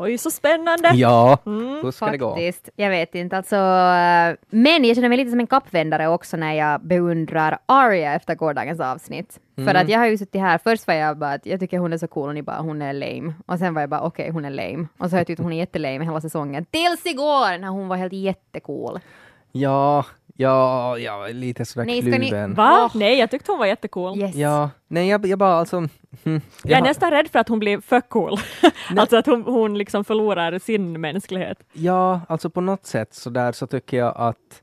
[0.00, 0.90] Oj, så spännande!
[0.94, 1.78] Ja, Mm.
[1.82, 2.30] hur ska det gå?
[2.30, 2.68] Faktiskt.
[2.76, 3.36] Jag vet inte.
[3.36, 8.14] Alltså, eh, men jag känner mig lite som en kappvändare också när jag beundrar Arya
[8.14, 9.40] efter gårdagens avsnitt.
[9.56, 9.76] För Mm.
[9.76, 11.98] att jag har ju suttit här, först var jag bara att jag tycker hon är
[11.98, 13.34] så cool och ni bara hon är lame.
[13.46, 14.86] Och sen var jag bara okej hon är lame.
[14.98, 16.64] Och så har jag tyckt hon är jättelame hela säsongen.
[16.64, 18.98] Tills igår när hon var helt jättecool.
[19.52, 20.04] Ja,
[20.40, 22.54] ja, ja, lite sådär Nej, ska ni- kluven.
[22.54, 22.90] Va?
[22.94, 24.18] Nej, jag tyckte hon var jättecool.
[24.18, 24.34] Yes.
[24.34, 25.76] Ja, nej jag, jag bara alltså...
[25.76, 25.88] hm,
[26.62, 28.38] Jag är har- nästan rädd för att hon blir för cool.
[28.96, 31.58] alltså att hon, hon liksom förlorar sin mänsklighet.
[31.72, 34.62] Ja, alltså på något sätt så där så tycker jag att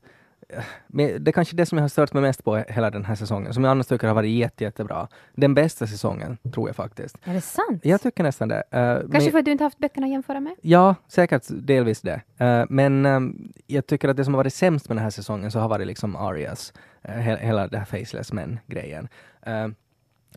[0.86, 3.14] men det är kanske det som jag har stört mig mest på hela den här
[3.14, 5.08] säsongen, som jag annars tycker har varit jätte, jättebra.
[5.34, 7.16] Den bästa säsongen, tror jag faktiskt.
[7.24, 7.80] Är det sant?
[7.82, 8.62] Jag tycker nästan det.
[8.70, 10.54] Eh, Kanske men, för att du inte haft böckerna att jämföra med?
[10.60, 12.20] Ja, säkert delvis det.
[12.38, 15.50] Eh, men ehm, jag tycker att det som har varit sämst med den här säsongen
[15.50, 16.72] så har varit liksom Arias,
[17.08, 19.08] uh, he- hela det här Faceless Men-grejen.
[19.42, 19.68] Eh,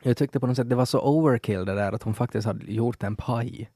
[0.01, 2.71] jag tyckte på något sätt det var så overkill det där att hon faktiskt hade
[2.71, 3.69] gjort en paj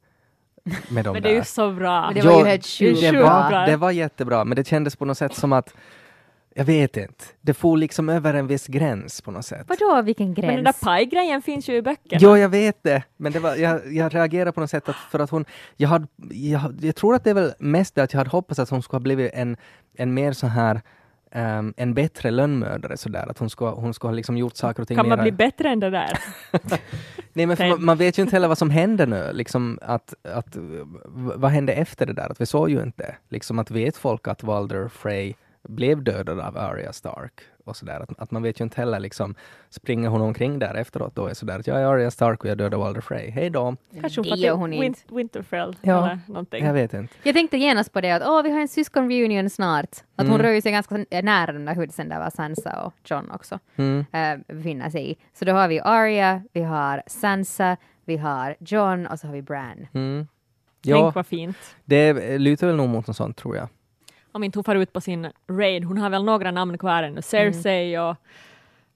[0.90, 2.06] med de Men det är ju så bra.
[2.06, 3.64] Men det var ju helt sjukt bra.
[3.68, 5.74] det var jättebra, men det kändes på något sätt som att
[6.56, 7.24] jag vet inte.
[7.42, 9.66] Det får liksom över en viss gräns på något sätt.
[9.68, 10.56] Vadå, vilken Men gräns?
[10.56, 12.20] den där pajgrejen finns ju i böckerna.
[12.22, 13.04] Jo, jag vet det.
[13.18, 15.46] Men det var, jag, jag reagerar på något sätt att för att hon...
[15.78, 18.60] Jag, hade, jag, jag tror att det är väl mest det att jag hade hoppats
[18.60, 19.58] att hon skulle ha blivit en,
[19.98, 20.82] en mer så här
[21.32, 24.88] ehm, en bättre lönnmördare sådär, att hon skulle, hon skulle ha liksom gjort saker och
[24.88, 26.20] ting Kan man mera- bli bättre än det där?
[27.34, 30.58] Nej men man, man vet ju inte heller vad som händer nu, liksom att, att
[31.36, 32.32] vad hände efter det där?
[32.32, 35.34] Att vi såg ju inte, liksom att vet folk att Walder Frey
[35.70, 39.36] blev dödad av Arya Stark och sådär, att, att man vet ju inte heller liksom,
[39.70, 42.58] springer hon omkring där efteråt då är sådär att jag är Arya Stark och jag
[42.58, 43.76] dödade Walder Frey, hej då.
[44.02, 45.00] Kanske hon till hon Win- inte.
[45.16, 46.06] Winterfell Ja.
[46.06, 46.66] eller någonting.
[46.66, 47.14] Jag vet inte.
[47.24, 49.90] Jag tänkte genast på det att åh, vi har en syskonreunion snart.
[50.16, 50.42] Att hon Mm.
[50.42, 54.06] rör ju sig ganska nära den där husen där var Sansa och John också Mm.
[54.12, 55.16] äh, befinner sig i.
[55.34, 59.42] Så då har vi Arya, vi har Sansa, vi har John och så har vi
[59.42, 59.88] Bran.
[59.94, 60.28] Mm.
[60.84, 61.58] Tänk Ja, vad fint.
[61.86, 63.68] det lutar väl nog mot något sånt tror jag.
[64.34, 65.84] Om inte hon far ut på sin raid.
[65.84, 67.22] Hon har väl några namn kvar ännu.
[67.22, 68.16] Cersei och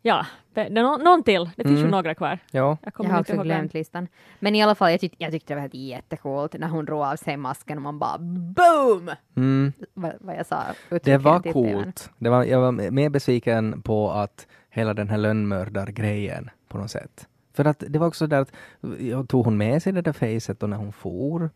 [0.02, 1.50] ja, det nå- någon till.
[1.56, 1.91] Det finns ju Mm.
[1.91, 2.39] några kvar.
[2.52, 2.60] Ja.
[2.62, 4.08] Jag Jag kommer har inte också glömt listan.
[4.39, 7.02] Men i alla fall, jag, tyck, jag tyckte det var helt jättecoolt när hon drog
[7.02, 9.12] av sig masken och man bara BOOM!
[9.36, 9.73] Mm.
[9.93, 10.63] Vad, vad jag sa.
[11.04, 12.10] Det var coolt.
[12.17, 17.28] Det var, jag var mer besviken på att hela den här lönnmördargrejen på något sätt.
[17.54, 18.52] För att det var också där att,
[19.00, 21.50] ja, tog hon med sig det där facet och när hon for?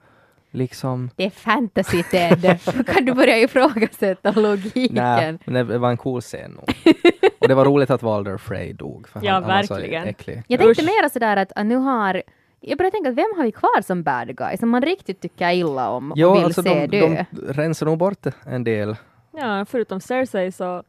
[0.54, 1.10] Liksom.
[1.16, 2.60] Det är fantasy Ted.
[2.88, 4.96] kan du börja ifrågasätta logiken?
[4.96, 6.64] Nej, men det var en cool scen nog.
[7.40, 10.08] Och det var roligt att Walder Frey dog, för Ja, han, han var så verkligen.
[10.08, 10.44] äcklig.
[10.48, 10.88] Jag tänkte Usch.
[11.00, 12.24] mera sådär att, nu har
[12.64, 15.52] jag börjar tänka, att vem har vi kvar som bad guy som man riktigt tycker
[15.52, 17.26] illa om och Jo, vill alltså se de, dö?
[17.32, 18.96] de rensar nog bort en del.
[19.34, 20.84] Ja, förutom Cersei så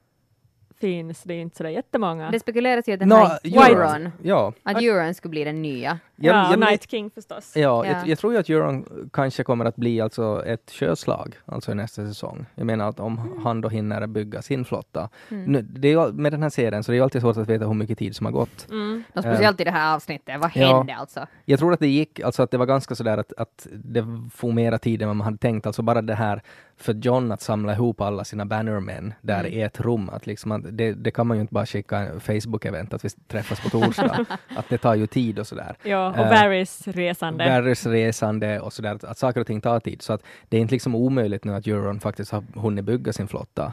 [0.80, 2.30] finns det inte sådär jättemånga.
[2.30, 3.38] Det spekuleras ju att den Nå, här
[3.70, 5.98] Euron, Ja, att Euron skulle bli den nya.
[6.22, 7.52] Jag, ja, jag, Night King förstås.
[7.56, 7.86] Ja, Ja.
[7.86, 11.74] Jag, jag tror ju att Euron kanske kommer att bli alltså ett sjöslag, alltså i
[11.74, 12.46] nästa säsong.
[12.54, 13.44] Jag menar att om Mm.
[13.44, 15.08] han då hinner bygga sin flotta.
[15.28, 17.74] Nu, det är, med den här serien så det är alltid svårt att veta hur
[17.74, 18.66] mycket tid som har gått.
[18.70, 19.04] Mm.
[19.14, 20.76] Och speciellt i det här avsnittet, vad Ja.
[20.78, 21.26] hände alltså?
[21.44, 24.04] Jag tror att det gick, alltså att det var ganska sådär att, att det
[24.34, 25.66] får mera tid än vad man hade tänkt.
[25.66, 26.42] Alltså bara det här
[26.76, 29.52] för John att samla ihop alla sina bannermän där Mm.
[29.52, 30.10] i ett rum.
[30.12, 33.08] Att liksom att det, det kan man ju inte bara skicka en Facebook-event att vi
[33.10, 34.24] träffas på torsdag.
[34.56, 35.76] att det tar ju tid och sådär.
[35.82, 37.44] Ja, och Eh, Varys resande.
[37.48, 40.02] Varys resande och sådär, att, att saker och ting tar tid.
[40.02, 43.28] Så att det är inte liksom omöjligt nu att Euron faktiskt har hunnit bygga sin
[43.28, 43.72] flotta,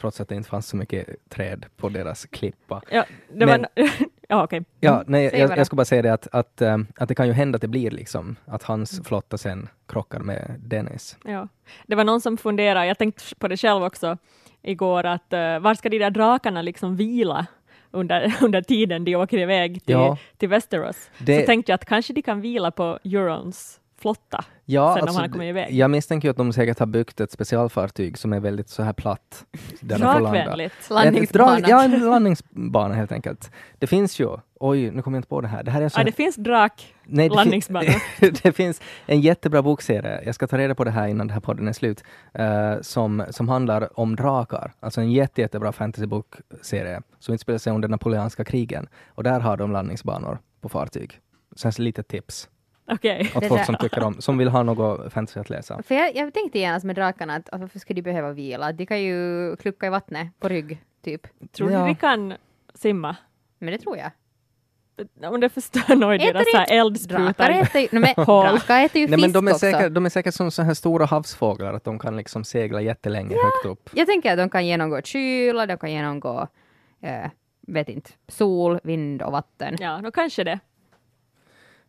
[0.00, 2.82] trots att det inte fanns så mycket träd på deras klippa.
[2.90, 3.90] Ja, det Men- var...
[4.28, 4.64] ja, okej.
[4.80, 5.56] Ja, nej, Säg jag, bara.
[5.58, 7.68] jag ska bara säga det att, att, ähm, att det kan ju hända att det
[7.68, 8.78] blir liksom, att Mm.
[8.80, 11.16] hans flotta sen krockar med Dennis.
[11.24, 11.48] Ja.
[11.86, 14.18] Det var någon som funderade, jag tänkte på det själv också
[14.62, 17.46] igår, att uh, var ska de där drakarna liksom vila
[17.90, 20.16] under, under tiden de åker iväg till, Ja.
[20.36, 21.10] till Västerås?
[21.18, 24.44] Det- Så tänkte jag att kanske de kan vila på Eurons flotta.
[24.64, 25.72] Ja, Sen om alltså, han har kommit iväg.
[25.74, 28.92] jag misstänker ju att de säkert har byggt ett specialfartyg som är väldigt så här
[28.92, 29.44] platt.
[29.80, 29.98] Där.
[29.98, 30.74] Drakvänligt.
[30.84, 31.68] Ett Landningsbana.
[31.68, 33.50] Ja, en landningsbana helt enkelt.
[33.78, 34.28] Det finns ju,
[34.60, 35.62] oj, nu kommer jag inte på det här.
[35.62, 36.94] Det här är så Ja, det finns drak.
[37.04, 37.86] Nej, det, landningsbana.
[37.90, 41.34] fin- det finns en jättebra bokserie, jag ska ta reda på det här innan den
[41.34, 44.72] här podden är slut, eh, som, som handlar om drakar.
[44.80, 48.88] Alltså en jätte, jättebra fantasybokserie som utspelar sig under napoleanska krigen.
[49.08, 51.20] Och där har de landningsbanor på fartyg.
[51.56, 52.48] Sen så lite tips.
[52.90, 53.32] Okej.
[53.34, 55.82] Åt folk som tycker om, som vill ha något fantasy att läsa.
[55.82, 58.72] För jag, jag tänkte genast med drakarna att att varför ska de behöva vila?
[58.72, 61.26] De kan ju klucka i vattnet på rygg, typ.
[61.52, 61.78] Tror Ja.
[61.78, 62.34] du vi kan
[62.74, 63.16] simma?
[63.58, 64.10] Men det tror jag.
[65.32, 67.50] Om det förstör nog deras Drakar eldsprutar.
[67.50, 69.58] äter ju, drakar äter ju Nej, fisk men de är, också.
[69.58, 73.34] säkert, de är säkert som så här stora havsfåglar, att de kan liksom segla jättelänge
[73.44, 73.90] högt upp.
[73.94, 76.46] Jag tänker att de kan genomgå kyla, de kan genomgå,
[77.02, 77.30] eh,
[77.66, 79.76] vet inte, sol, vind och vatten.
[79.80, 80.58] Ja, då kanske det.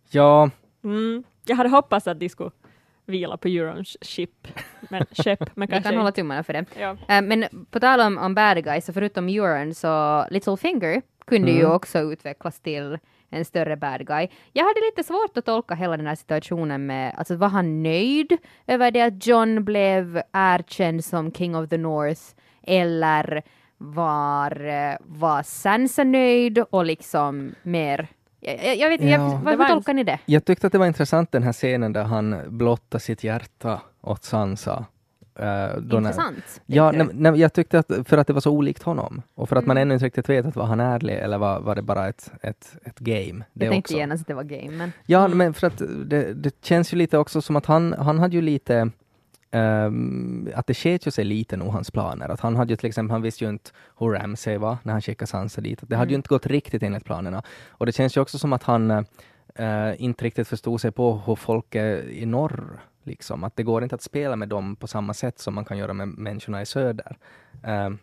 [0.09, 0.49] Ja,
[0.83, 1.23] Mm.
[1.45, 2.51] Jag hade hoppats att de skulle
[3.05, 4.47] vila på Eurons ship,
[4.89, 6.65] men, skepp, men Vi kanske kan hålla tummarna för det.
[6.79, 6.97] Ja.
[7.07, 11.59] Eh, men på tal om, om bad guys, så förutom Euron så Littlefinger kunde ju
[11.59, 11.71] Mm.
[11.71, 12.97] också utvecklas till
[13.29, 14.27] en större bad guy.
[14.53, 18.37] Jag hade lite svårt att tolka hela den här situationen med, alltså var han nöjd
[18.67, 22.21] över det att John blev erkänd som King of the North
[22.63, 23.41] eller
[23.77, 28.07] var, eh, var Sansa nöjd och liksom mer
[28.41, 29.41] jag, jag, vet Ja.
[29.45, 30.19] jag, en- tolkar ni det?
[30.25, 34.23] jag tyckte att det var intressant den här scenen där han blottar sitt hjärta åt
[34.23, 34.85] Sansa.
[35.39, 35.45] Eh,
[35.81, 36.61] då när- Intressant.
[36.65, 39.55] Ja, nej, nej, jag tyckte att för att det var så olikt honom och för
[39.55, 39.81] att man Mm.
[39.87, 42.75] ännu inte riktigt vet att var han ärlig eller var, var det bara ett, ett,
[42.83, 43.43] ett game.
[43.53, 43.97] Det jag tänkte också.
[43.97, 45.37] genast att det var game, men Ja, Mm.
[45.37, 48.41] men för att det, det känns ju lite också som att han, han hade ju
[48.41, 48.89] lite
[49.51, 52.29] ehm, att det sket ju sig lite nog hans planer.
[52.29, 55.01] Att han hade ju till exempel, han visste ju inte hur Ramsay var när han
[55.01, 55.83] skickade Sansa dit.
[55.83, 56.19] Att det hade ju Mm.
[56.19, 57.43] inte gått riktigt enligt planerna.
[57.69, 61.35] Och det känns ju också som att han eh, inte riktigt förstod sig på hur
[61.35, 62.79] folk är i norr.
[63.03, 63.43] Liksom.
[63.43, 65.93] Att det går inte att spela med dem på samma sätt som man kan göra
[65.93, 67.17] med människorna i söder.
[67.63, 67.97] Ehm,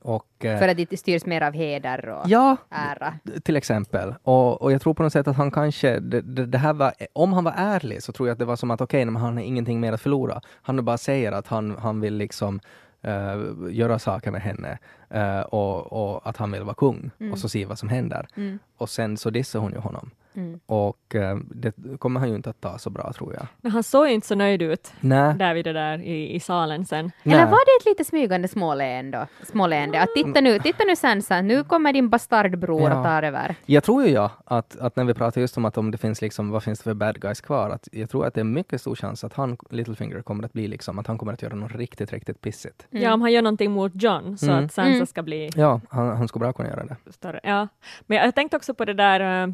[0.00, 3.14] och, eh, för att det styrs mer av heder och ja, ära.
[3.42, 4.14] till exempel.
[4.22, 7.32] Och, och jag tror på något sätt att han kanske, det, det, här var, om
[7.32, 9.42] han var ärlig så tror jag att det var som att okej, okay, han har
[9.42, 10.40] ingenting mer att förlora.
[10.62, 12.60] Han bara säger att han, han vill liksom
[13.02, 13.36] eh,
[13.70, 14.78] göra saker med henne
[15.10, 17.32] eh, och, och att han vill vara kung Mm.
[17.32, 18.26] och så se vad som händer.
[18.36, 18.58] Mm.
[18.76, 20.10] Och sen så dissar hon ju honom.
[20.36, 20.60] Mm.
[20.66, 23.46] Och eh, det kommer han ju inte att ta så bra tror jag.
[23.60, 25.34] Men han såg ju inte så nöjd ut Nej.
[25.34, 27.10] där vid det där i, i salen sen.
[27.22, 27.44] Eller nej.
[27.46, 29.26] var det ett lite smygande småleende?
[29.42, 30.00] småleende?
[30.02, 32.98] Att titta nu, titta nu Sansa, nu kommer din bastardbror Ja.
[32.98, 33.54] och tar över.
[33.66, 36.22] Jag tror ju ja, att, att när vi pratar just om att om det finns
[36.22, 38.80] liksom, vad finns det för bad guys kvar, att jag tror att det är mycket
[38.80, 41.72] stor chans att han, Littlefinger, kommer att bli liksom, att han kommer att göra något
[41.72, 42.86] riktigt, riktigt pissigt.
[42.90, 43.04] Mm.
[43.04, 44.64] Ja, om han gör någonting mot John så Mm.
[44.64, 45.06] att Sansa Mm.
[45.06, 47.12] ska bli Ja, han, han skulle bra kunna göra det.
[47.12, 47.40] större.
[47.42, 47.68] Ja.
[48.06, 49.52] Men jag tänkte också på det där eh,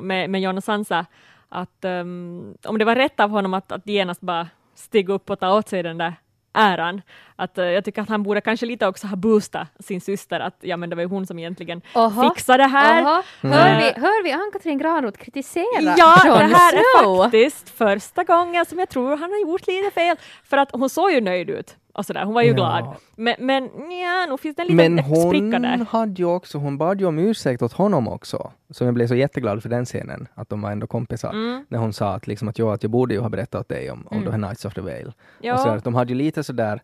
[0.00, 1.06] med, med John och Sansa,
[1.48, 5.40] att ehm, om det var rätt av honom att, att genast bara stiga upp och
[5.40, 6.14] ta åt sig den där
[6.56, 7.02] äran.
[7.36, 10.56] Att, eh, jag tycker att han borde kanske lite också ha boostat sin syster, att
[10.60, 12.22] ja men det var ju hon som egentligen Oho.
[12.22, 13.00] fixade det här.
[13.00, 13.56] Mm.
[13.56, 18.66] hör, vi, hör vi Ann-Katrin Granroth kritisera Ja, Jon det här är faktiskt första gången
[18.66, 20.16] som jag tror han har gjort lite fel.
[20.44, 22.54] För att hon såg ju nöjd ut och sådär, hon var ju Ja.
[22.54, 22.96] glad.
[23.16, 23.64] Men, men
[24.02, 25.86] ja, nu finns det en liten Men spricka hon där.
[25.90, 28.52] hade ju också, hon bad ju om ursäkt åt honom också.
[28.70, 31.30] Så jag blev så jätteglad för den scenen, att de var ändå kompisar.
[31.32, 31.64] Mm.
[31.68, 33.90] När hon sa att, liksom, att, jag, att jag borde ju ha berättat åt dig
[33.90, 34.32] om, om Mm.
[34.42, 35.06] Knights of the Vale.
[35.06, 36.82] Och Ja, att de hade ju lite sådär,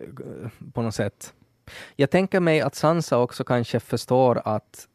[0.00, 0.06] eh,
[0.72, 1.32] på något sätt.
[1.96, 4.88] Jag tänker mig att Sansa också kanske förstår att,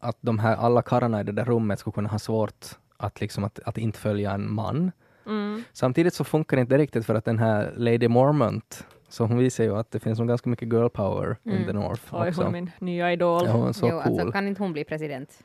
[0.00, 3.44] att de här alla karlarna i det där rummet skulle kunna ha svårt att, liksom,
[3.44, 4.92] att, att inte följa en man.
[5.26, 5.62] mm.
[5.72, 9.64] Samtidigt så funkar det inte riktigt för att den här Lady Mormont, så hon visar
[9.64, 11.66] ju att det finns nog ganska mycket girl power in Mm.
[11.66, 12.40] the North Oj, också.
[12.42, 13.42] hon är min nya idol.
[13.46, 14.12] Ja, hon är så jo, cool.
[14.20, 15.38] alltså, kan inte hon bli president?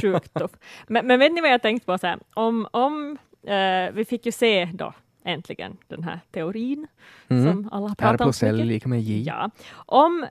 [0.00, 0.50] Sjukt tuff.
[0.88, 1.98] Men, men vet ni vad jag tänkte på?
[1.98, 4.92] Så här, om, om eh, vi fick ju se då
[5.24, 6.86] äntligen den här teorin
[7.28, 7.52] Mm.
[7.52, 9.22] som alla har R pratat om plus så L lika med J.
[9.26, 9.50] Ja.
[9.86, 10.26] Om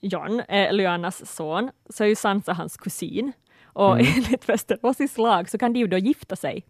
[0.00, 3.32] John är Lyannas son så är ju Sansa hans kusin.
[3.64, 4.06] Och Mm.
[4.16, 6.64] enligt Västeråsis lag så kan de ju då gifta sig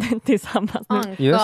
[0.24, 0.86] tillsammans.
[0.88, 1.16] Nu.
[1.18, 1.40] Just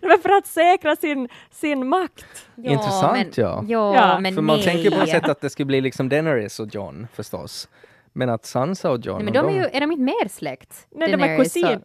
[0.00, 0.18] det.
[0.22, 2.46] För att säkra sin, sin makt.
[2.54, 3.64] Ja, Intressant, men, ja.
[3.68, 4.64] Ja, Ja, men För man nej.
[4.64, 7.68] tänker på något sätt att det skulle bli liksom Daenerys och John förstås.
[8.12, 10.86] Men att Sansa och John, Nej, men de är, ju, är de inte mer släkt?
[10.90, 11.64] Nej, de är Daenerys kusin.
[11.66, 11.82] och-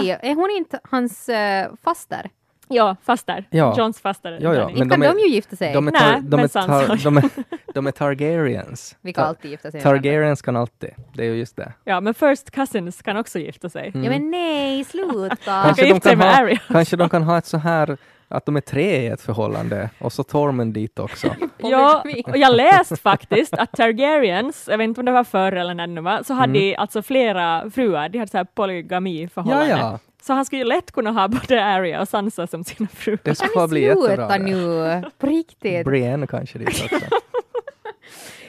[0.00, 2.30] Nej, är hon inte hans uh, faster?
[2.74, 3.44] Ja, faster.
[3.50, 3.74] Ja.
[3.78, 4.38] Johns faster.
[4.40, 4.70] Ja, ja.
[4.70, 5.72] Inte kan de de, är- ju gifta sig.
[5.72, 7.24] de är, Nej, tar, de, är men Sansa- tar, de, är,
[7.74, 8.96] de är Targaryens.
[9.00, 9.80] Vi kan alltid gifta sig.
[9.80, 11.72] Targaryens kan alltid, det är ju just det.
[11.84, 13.88] Ja, men First Cousins kan också gifta sig.
[13.94, 14.04] Mm.
[14.04, 15.36] Ja men nej, sluta!
[15.50, 17.96] Han kan de med ha, kanske de kan ha ett så här,
[18.28, 21.28] att de är tre i ett förhållande och så Tormund dit också.
[21.58, 25.74] Ja, och jag läst faktiskt att Targaryens, jag vet inte om det var förr eller
[25.74, 26.60] när det nu var, så hade Mm.
[26.62, 29.68] de alltså flera fruar, de hade så här Ja, polygamiförhållande.
[29.68, 33.18] ja, Så han skulle ju lätt kunna ha både Arya och Sansa som sina fruar.
[33.22, 34.08] det skulle Kan bara ni bli jättebra.
[34.16, 34.44] sluta det.
[34.44, 35.10] nu?
[35.18, 35.84] På riktigt.
[35.86, 37.04] Brienne kanske dit också.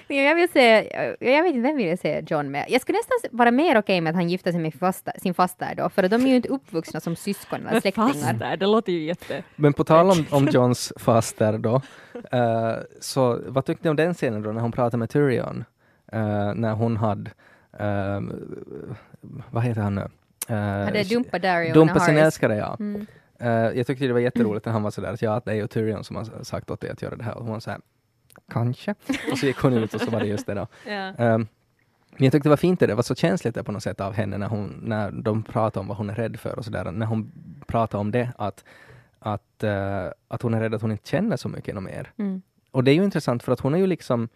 [0.08, 0.88] Ja, Jag vill se,
[1.20, 2.66] jag vet inte vem vill jag se John med.
[2.70, 5.76] Jag skulle nästan vara mer okej med att han gifter sig med fasta, sin faster
[5.76, 8.08] då, för de är ju inte uppvuxna som syskon eller Men släktingar.
[8.08, 9.44] faster, det låter ju jätte...
[9.56, 11.82] Men på tal om, om Johns faster då,
[12.32, 15.64] eh, så vad tyckte ni om den scenen då när hon pratade med Tyrion?
[16.12, 17.32] Eh, när hon hade,
[17.80, 18.22] eh,
[19.52, 20.08] vad heter han nu?
[20.50, 22.78] Eh, Hade dumpat Dario dumpa när sin älskare, ja.
[22.80, 23.06] Mm.
[23.40, 25.68] Eh, jag tyckte det var jätteroligt när han var sådär att ja, det är ju
[25.68, 27.38] Tyrion som har sagt åt dig att göra det här.
[27.38, 27.80] Och hon såhär,
[28.52, 28.96] kanske.
[29.32, 30.68] Och så gick hon ut och så var det just det då.
[30.92, 31.36] Ja.
[31.36, 31.48] Um,
[32.18, 34.02] men jag tyckte det var fint det, det var så känsligt det på något sätt
[34.02, 36.92] av henne när, hon, när de pratade om vad hon är rädd för och sådär.
[36.92, 37.32] När hon
[37.68, 38.64] pratade om det, att,
[39.20, 42.12] att, eh, att hon är rädd att hon inte känner så mycket ännu mer.
[42.18, 42.42] Mm.
[42.72, 44.30] Och det är ju intressant för att hon är ju liksom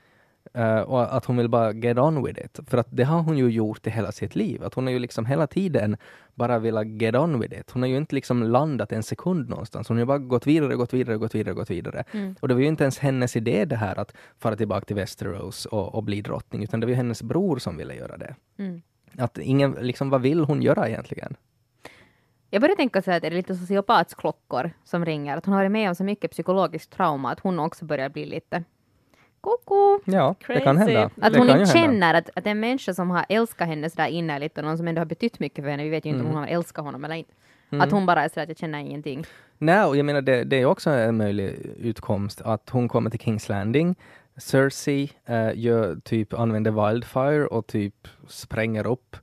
[0.53, 2.59] eh, och att hon vill bara get on with it.
[2.67, 4.63] För att det har hon ju gjort i hela sitt liv.
[4.63, 5.97] Att hon har ju liksom hela tiden
[6.35, 7.71] bara velat get on with it.
[7.71, 9.87] Hon har ju inte liksom landat en sekund någonstans.
[9.87, 12.03] Hon har ju bara gått vidare, gått vidare, gått vidare, gått vidare.
[12.11, 12.35] Mm.
[12.39, 15.65] Och det var ju inte ens hennes idé det här att fara tillbaka till Västerås
[15.65, 18.35] och, och bli drottning, utan det var ju hennes bror som ville göra det.
[18.57, 18.81] Mm.
[19.17, 21.35] Att ingen, liksom vad vill hon göra egentligen?
[22.49, 25.37] Jag började tänka så här att är det lite sociopatsklockor som ringer?
[25.37, 28.25] Att hon har varit med om så mycket psykologiskt trauma att hon också börjar bli
[28.25, 28.63] lite
[29.47, 29.99] koko.
[30.05, 30.91] Ja, det kan Crazy.
[30.93, 31.09] hända.
[31.21, 34.57] Att det hon inte känner att, att en människa som har älskat henne sådär innerligt
[34.57, 36.27] och någon som ändå har betytt mycket för henne, vi vet ju inte Mm.
[36.31, 37.33] om hon har älskat honom eller inte.
[37.69, 39.25] Att hon bara är sådär att jag känner ingenting.
[39.57, 43.19] Nej, och jag menar det, det är också en möjlig utkomst att hon kommer till
[43.19, 43.95] Kings Landing.
[44.37, 49.15] Cersei eh, gör, typ använder Wildfire och typ spränger upp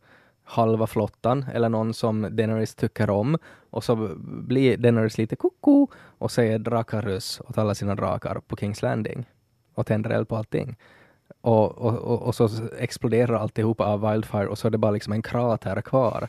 [0.44, 3.38] halva flottan eller någon som Daenerys tycker om
[3.70, 8.82] och så blir Daenerys lite koko och säger drakarus åt alla sina drakar på Kings
[8.82, 9.24] Landing
[9.74, 10.76] och tänder eld på allting.
[11.40, 15.12] Och, och, och, och så exploderar alltihopa av Wildfire och så är det bara liksom
[15.12, 16.28] en krater kvar.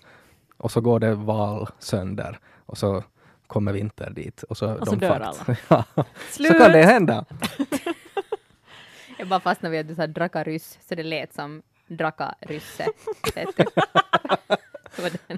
[0.57, 3.03] Och så går det val sönder och så
[3.47, 5.57] kommer vinter dit och så, Och så dör fucked.
[5.67, 5.83] ja,
[6.31, 7.25] så kan det hända.
[9.17, 12.87] Jag bara fastnade vid att du sa drakaryss, så det lät som drakarysse.
[13.35, 13.55] Vet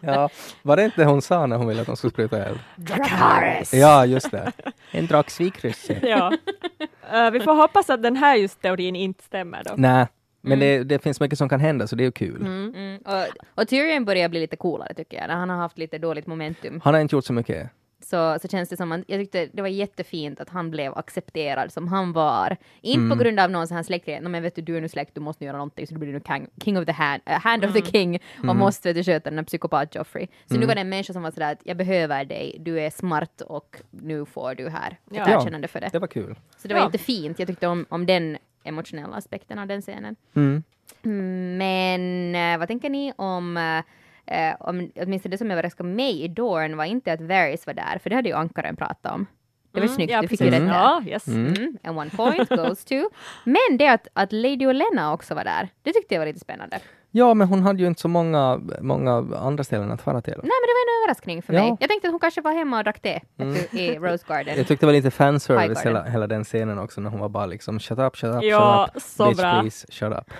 [0.02, 0.30] Ja,
[0.62, 2.60] var det inte hon sa när hon ville att de skulle spruta eld?
[2.76, 3.74] Drakaris!
[3.74, 4.52] Ja, just det.
[4.92, 6.00] En draksvikrysse.
[6.08, 6.34] Ja.
[7.14, 9.74] Eh, vi får hoppas att den här just teorin inte stämmer då.
[9.78, 10.08] Nej,
[10.42, 12.42] men det, det finns mycket som kan hända så det är ju kul.
[12.42, 12.98] Mm.
[13.06, 16.28] Och, och Tyrion börjar bli lite coolare tycker jag, när han har haft lite dåligt
[16.28, 16.82] momentum.
[16.84, 17.70] Han har inte gjort så mycket.
[18.00, 21.74] Så, så känns det som att jag tyckte det var jättefint att han blev accepterad
[21.74, 22.58] som han var.
[22.82, 23.18] Inte Mm.
[23.18, 25.16] på grund av någon sån här släktgrej, "Nå, men vet du, du är nu släkt,
[25.16, 27.40] du måste nu göra någonting så du blir nu king, king of the hand, äh,
[27.42, 28.58] hand of the king och Mm.
[28.58, 30.28] måste vet du, sköta den här psykopat Joffrey.
[30.46, 32.90] Så nu var det en människa som var sådär att jag behöver dig, du är
[32.90, 35.30] smart och nu får du här ett Ja.
[35.42, 35.90] erkännande för det.
[35.92, 36.36] Det var kul.
[36.58, 36.86] Så det var Ja.
[36.86, 40.16] jättefint, jag tyckte om, om den emotionella aspekten av den scenen.
[40.36, 40.64] Mm.
[41.04, 43.58] Mm, Men eh, vad tänker ni om,
[44.28, 48.00] eh, om åtminstone det som överraskade mig i Dorn var inte att Varys var där,
[48.04, 49.28] för det hade ju ankaren pratat om.
[49.72, 50.62] Det var Mm, snyggt, ja, du fick ju precis.
[50.62, 50.76] rätt där.
[50.80, 51.28] Ja, yes.
[51.28, 52.96] Mm, and one point goes to.
[53.44, 56.80] Men det att, att Lady Olenna också var där, det tyckte jag var lite spännande.
[57.12, 60.34] Ja, men hon hade ju inte så många, många andra ställen att fara till.
[60.34, 61.60] Nej, men det var en överraskning för Ja.
[61.62, 61.78] mig.
[61.80, 64.58] Jag tänkte att hon kanske var hemma och drack te du, i Rose Garden.
[64.58, 67.46] Jag tyckte det var lite fanservice hela, hela den scenen också när hon var bara
[67.46, 69.60] liksom shut up, shut up, Ja, shut up, så bitch bra.
[69.62, 70.32] please, shut up.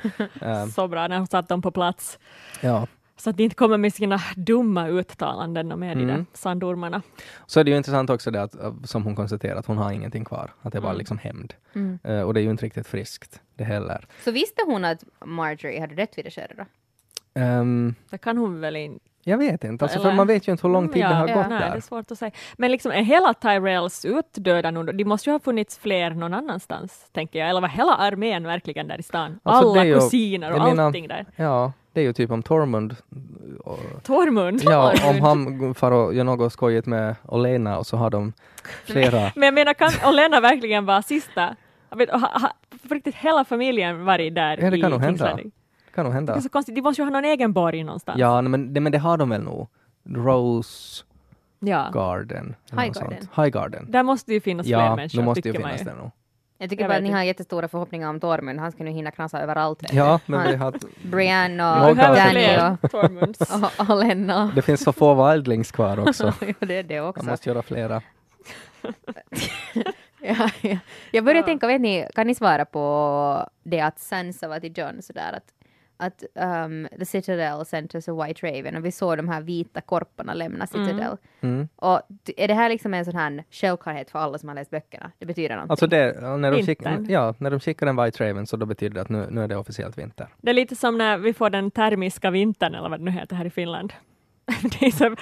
[0.42, 2.20] Um, Så bra när hon satt dem på plats.
[2.62, 2.88] ja.
[3.20, 6.16] Så att de inte kommer med sina dumma uttalanden och med de Mm.
[6.16, 7.02] där sandormarna.
[7.46, 9.92] Så är det ju intressant också det att, uh, som hon konstaterar, att hon har
[9.92, 10.54] ingenting kvar.
[10.62, 10.98] Att det bara Mm.
[11.00, 11.54] liksom hämnd.
[11.76, 12.00] Mm.
[12.08, 14.06] Uh, och det är ju inte riktigt friskt det heller.
[14.26, 16.64] Så visste hon att Marjorie hade rätt vid det skedet då?
[17.42, 19.06] Um, Det kan hon väl inte.
[19.24, 21.28] jag vet inte, alltså, för man vet ju inte hur lång tid Ja, det har
[21.28, 21.76] ja, gått Nej, det där.
[21.76, 22.32] är svårt att säga.
[22.58, 24.84] Men liksom, är hela Tyrells utdöda nu?
[24.92, 27.50] De måste ju ha funnits fler någon annanstans, tänker jag.
[27.50, 29.40] Eller var hela armén verkligen där i stan?
[29.44, 31.26] Alltså, det Alla ju- kusiner och allting där.
[31.36, 32.96] Ja, det är ju typ om Tormund.
[34.04, 34.62] Tormund.
[34.64, 38.34] Ja, om han far och gör något skojigt med Olena och så har de
[38.86, 39.32] flera.
[39.36, 41.56] Men jag menar, kan Olena verkligen vara sista?
[41.90, 42.52] Jag vet, ha, ha,
[42.90, 45.36] riktigt hela familjen varit där Ja, det i kan nog hända.
[45.36, 45.52] Det
[45.96, 46.36] kan nog Det hända.
[46.36, 48.20] är så konstigt, de måste ju ha någon egen borg någonstans.
[48.20, 49.68] Ja, men det, men det har de väl nog.
[50.10, 51.04] Rose
[51.60, 51.90] Ja.
[51.94, 52.56] Garden.
[52.72, 53.22] eller något Highgarden.
[53.22, 53.30] sånt.
[53.36, 53.92] Highgarden.
[53.92, 56.12] Där måste ju finnas fler Ja, människor, det måste ju tycker man finnas det nog.
[56.58, 59.12] Jag tycker Jag bara att ni har jättestora förhoppningar om Tormund, han ska nu hinna
[59.12, 59.80] knasa överallt.
[59.94, 62.48] Ja, men Han- vi har, Brienne Ja, och Danny
[64.40, 66.34] och, och det finns så få wildlings kvar också.
[66.42, 67.26] Ja, det är det Man också.
[67.26, 68.02] måste göra flera.
[70.22, 70.78] Ja, ja.
[71.12, 71.46] Jag börjar Ja.
[71.46, 75.44] tänka, vet ni, kan ni svara på det att Sansa var till John sådär att,
[75.98, 79.82] att um, The Citadel sent us a White Raven och vi såg de här vita
[79.82, 81.18] korparna lämna Citadel.
[81.42, 81.68] Mm.
[81.76, 82.02] Och
[82.38, 85.12] är det här liksom en sån här självklarhet för alla som har läst böckerna?
[85.20, 85.72] Det betyder någonting.
[85.72, 88.96] Alltså det, när, de skickar, ja, när de skickar en White Raven så då betyder
[88.96, 90.28] det att nu, nu är det officiellt vinter.
[90.38, 93.36] Det är lite som när vi får den termiska vintern, eller vad det nu heter
[93.36, 93.94] här i Finland.
[94.80, 95.16] Det, så,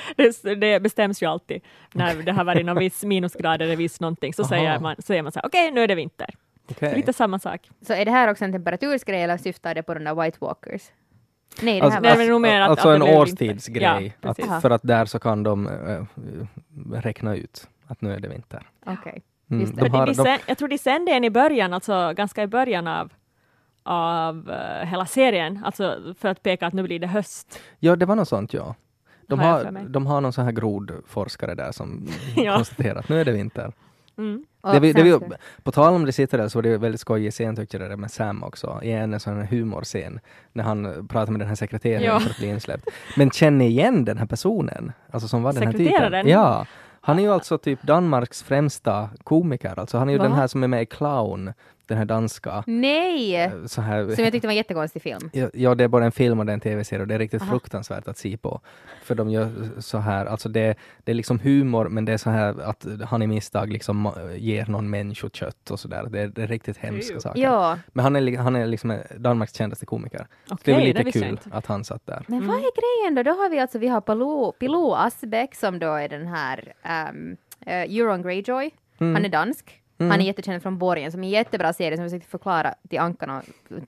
[0.43, 1.61] det, det bestäms ju alltid
[1.93, 4.49] när det har varit någon viss minusgrader eller viss någonting, så Aha.
[4.49, 6.29] säger man, säger man så här, okej, nu är det vinter.
[6.71, 6.95] Okej.
[6.95, 7.69] Lite samma sak.
[7.81, 10.81] Så är det här också en temperatursgrej eller syftar det på de där White Walkers?
[11.61, 12.39] Nej, det Alltså, här det var...
[12.39, 14.15] mer att- alltså att en årstidsgrej.
[14.21, 16.03] Ja, att, för att där så kan de äh,
[17.01, 18.67] räkna ut att nu är det vinter.
[18.85, 19.23] Okej.
[19.49, 22.87] Mm, de har, de, jag tror de sände en i början, alltså ganska i början
[22.87, 23.13] av,
[23.83, 27.59] av eh, hela serien, alltså för att peka att nu blir det höst.
[27.79, 28.75] ja, det var något sånt ja.
[29.27, 32.55] De har har, de har någon sån här grodforskare där som Ja.
[32.55, 33.73] konstaterar att nu är det vinter.
[34.17, 34.43] Mm.
[34.71, 35.19] Det vi, det vi,
[35.63, 37.97] på tal om det sitter där så var det väldigt skojig scen tyckte jag det
[37.97, 40.19] med Sam också, i en sån här humorscen,
[40.53, 42.19] när han pratar med den här sekreteraren Ja.
[42.19, 42.85] för att bli insläppt.
[43.17, 46.27] Men känner igen den här personen, alltså som var den här typen.
[46.27, 46.65] Ja.
[47.01, 50.23] Han är ju alltså typ Danmarks främsta komiker, alltså han är ju Va?
[50.23, 51.53] den här som är med i Clown,
[51.87, 53.35] den här danska, Nej!
[53.35, 55.29] eh, så här, Som jag tyckte var en jättekonstig film.
[55.33, 57.19] Ja, ja, det är både en film och det är en tv-serie och det är
[57.19, 57.51] riktigt Aha.
[57.51, 58.61] fruktansvärt att se på.
[59.03, 62.29] För de gör så här, alltså det, det är liksom humor men det är så
[62.29, 66.05] här att han i misstag liksom ma- ger någon människokött och sådär.
[66.09, 67.19] Det, är- det är riktigt hemska Ew.
[67.21, 67.41] saker.
[67.41, 70.27] Ja, Men han är, han är liksom Danmarks kändaste komiker.
[70.49, 72.23] Okej, det är väl lite jag kul att han satt där.
[72.27, 73.23] men vad är grejen då?
[73.23, 76.73] Då har vi alltså, vi har Pilou, Pilou Asbeck som då är den här
[77.11, 78.71] um, Euron Greyjoy.
[78.99, 79.15] Mm.
[79.15, 79.81] Han är dansk.
[79.97, 82.99] Han är jättekänd från Borgen som är en jättebra serie som jag försökte förklara till
[82.99, 83.41] Ankarna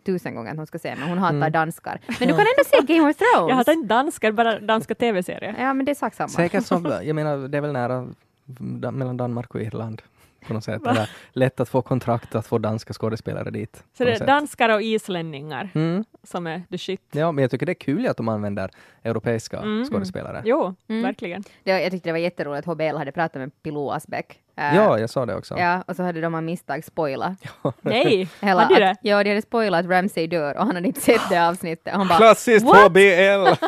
[0.05, 1.51] tusen gånger att hon ska se, men hon hatar Mm.
[1.51, 1.99] danskar.
[2.07, 3.49] Men du kan ändå se Game of Thrones!
[3.49, 5.55] Jag har tänkt danskar, bara danska tv-serier.
[5.59, 6.27] Ja, men det är sak samma.
[6.29, 8.07] Säkert som, jag menar, det är väl nära
[8.45, 10.01] da, mellan Danmark och Irland.
[10.47, 10.83] På något sätt.
[10.83, 13.83] Det är lätt att få kontrakt att få danska skådespelare dit.
[13.97, 14.27] Så det är sätt.
[14.27, 16.03] danskar och islänningar Mm.
[16.23, 17.01] som är the shit.
[17.11, 18.69] Ja, men jag tycker det är kul att de använder
[19.03, 19.85] europeiska Mm.
[19.85, 20.41] skådespelare.
[20.45, 21.01] Jo, Mm.
[21.03, 21.43] verkligen.
[21.63, 24.39] Det, jag tyckte det var jätteroligt att HBL hade pratat med Pilou Asbeck.
[24.57, 25.57] Eh, Ja, jag sa det också.
[25.57, 27.37] Ja, och så hade de av misstag spoilat.
[27.81, 28.89] Nej, Hela hade det?
[28.89, 31.93] att, ja, de hade spoilat att Ramsay dör och han hade inte sett det avsnittet.
[31.93, 32.83] Och han bara, Klassiskt What?
[32.87, 32.99] HBL!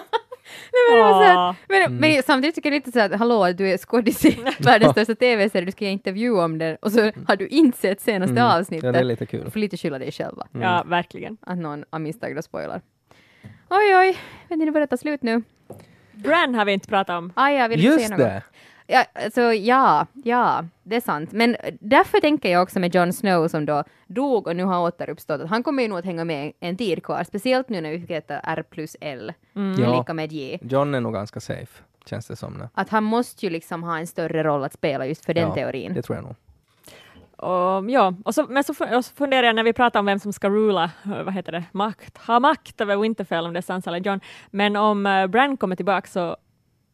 [0.92, 1.96] Nej, men, att, men, Mm.
[1.98, 5.66] men samtidigt tycker jag lite så att hallå, du är skådis i världens största tv-serie,
[5.66, 8.44] du ska göra intervju om den och så har du inte sett senaste Mm.
[8.46, 8.84] avsnittet.
[8.86, 9.46] Ja, det är lite kul.
[9.46, 10.48] Du får lite skylla dig själva.
[10.52, 11.38] Ja, verkligen.
[11.42, 12.82] Att någon av misstag då spoilar.
[13.70, 14.18] Oj, oj,
[14.48, 15.42] vet ni, det börjar ta slut nu.
[16.14, 17.32] Bran har vi inte pratat om.
[17.36, 18.20] Ah, jag vill säga Just något.
[18.20, 18.42] det!
[18.92, 21.32] Ja, alltså, ja, ja, det är sant.
[21.32, 25.42] Men därför tänker jag också med Jon Snow som då dog och nu har återuppstått,
[25.42, 28.00] att han kommer ju nog att hänga med en tid kvar, speciellt nu när vi
[28.00, 29.82] fick heta R plus L, Mm.
[29.82, 29.98] Ja.
[29.98, 30.60] lika med J.
[30.62, 32.54] John är nog ganska safe, känns det som.
[32.54, 32.70] Nu.
[32.74, 35.54] Att han måste ju liksom ha en större roll att spela just för den Ja,
[35.56, 35.94] teorin.
[35.94, 36.36] Det tror jag nog.
[37.38, 40.20] Och, ja, och så, men så, och så funderar jag när vi pratar om vem
[40.20, 43.62] som ska rula, eh, vad heter det, makt, ha makt över Winterfell om det är
[43.62, 44.20] Sansa eller John.
[44.52, 46.38] Men om uh, Bran kommer tillbaka så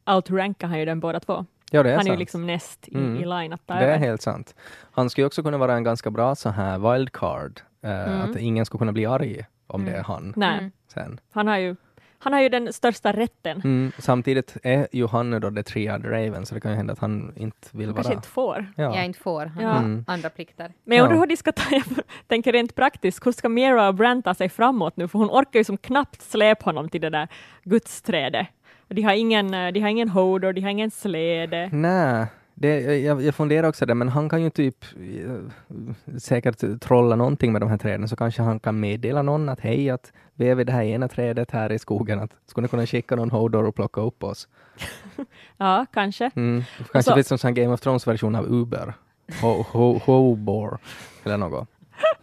[0.05, 1.45] outrankar han ju den båda två.
[1.75, 2.19] Ja, det är han är ju sant.
[2.19, 3.15] liksom näst i, Mm.
[3.17, 4.55] i line att ta det är helt sant.
[4.91, 7.61] Han skulle också kunna vara en ganska bra så här wildcard.
[7.83, 8.21] eh, Mm.
[8.21, 10.71] Att ingen skulle kunna bli arg om det är han Nej, Mm.
[10.93, 11.19] sen.
[11.31, 11.75] han, har ju,
[12.19, 13.61] han har ju den största rätten.
[13.63, 13.91] Mm.
[13.99, 16.99] Samtidigt är ju han nu då the triad raven, så det kan ju hända att
[16.99, 18.03] han inte vill Han vara...
[18.03, 18.67] kanske inte får.
[18.77, 19.03] Jag Ja.
[19.03, 19.69] inte får, han Ja.
[19.69, 20.05] har Mm.
[20.07, 20.73] andra plikter.
[20.83, 21.21] Men jag undrar Ja.
[21.21, 21.83] hur de ska ta, jag
[22.27, 25.07] tänker rent praktiskt, hur ska Mira och Bran ta sig framåt nu?
[25.07, 27.27] För hon orkar ju som knappt släpa honom till det där
[27.63, 28.47] gudsträdet.
[28.87, 31.69] De har ingen, eh, de har ingen hodor, de har ingen släde.
[31.71, 37.15] Nej, det, jag, jag funderar också det, men han kan ju typ eh, säkert trolla
[37.15, 40.49] någonting med de här träden, så kanske han kan meddela någon att hej, att vi
[40.49, 43.31] är vid det här ena trädet här i skogen, att skulle ni kunna skicka någon
[43.31, 44.47] hodor och plocka upp oss?
[45.57, 46.31] Ja, kanske.
[46.35, 46.63] Mm.
[46.91, 48.93] Kanske så- finns det en sån här Game of Thrones-version av Uber,
[49.41, 50.77] Ho- ho- Hobor,
[51.23, 51.67] eller något.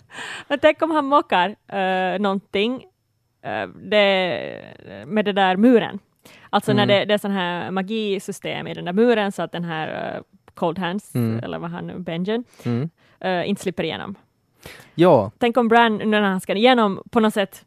[0.61, 2.85] Tänk om han mockar uh, någonting
[3.43, 5.99] eh, det, med det där muren.
[6.51, 6.99] Alltså när Mm.
[6.99, 10.23] det, det är sån här magisystem i den där muren så att den här uh,
[10.55, 11.45] Cold Hands, Mm.
[11.45, 12.91] eller vad han nu, Benjen, Mm.
[13.21, 14.15] eh, inte slipper igenom.
[14.95, 17.65] Ja, Tänk om Bran, när han ska igenom, på något sätt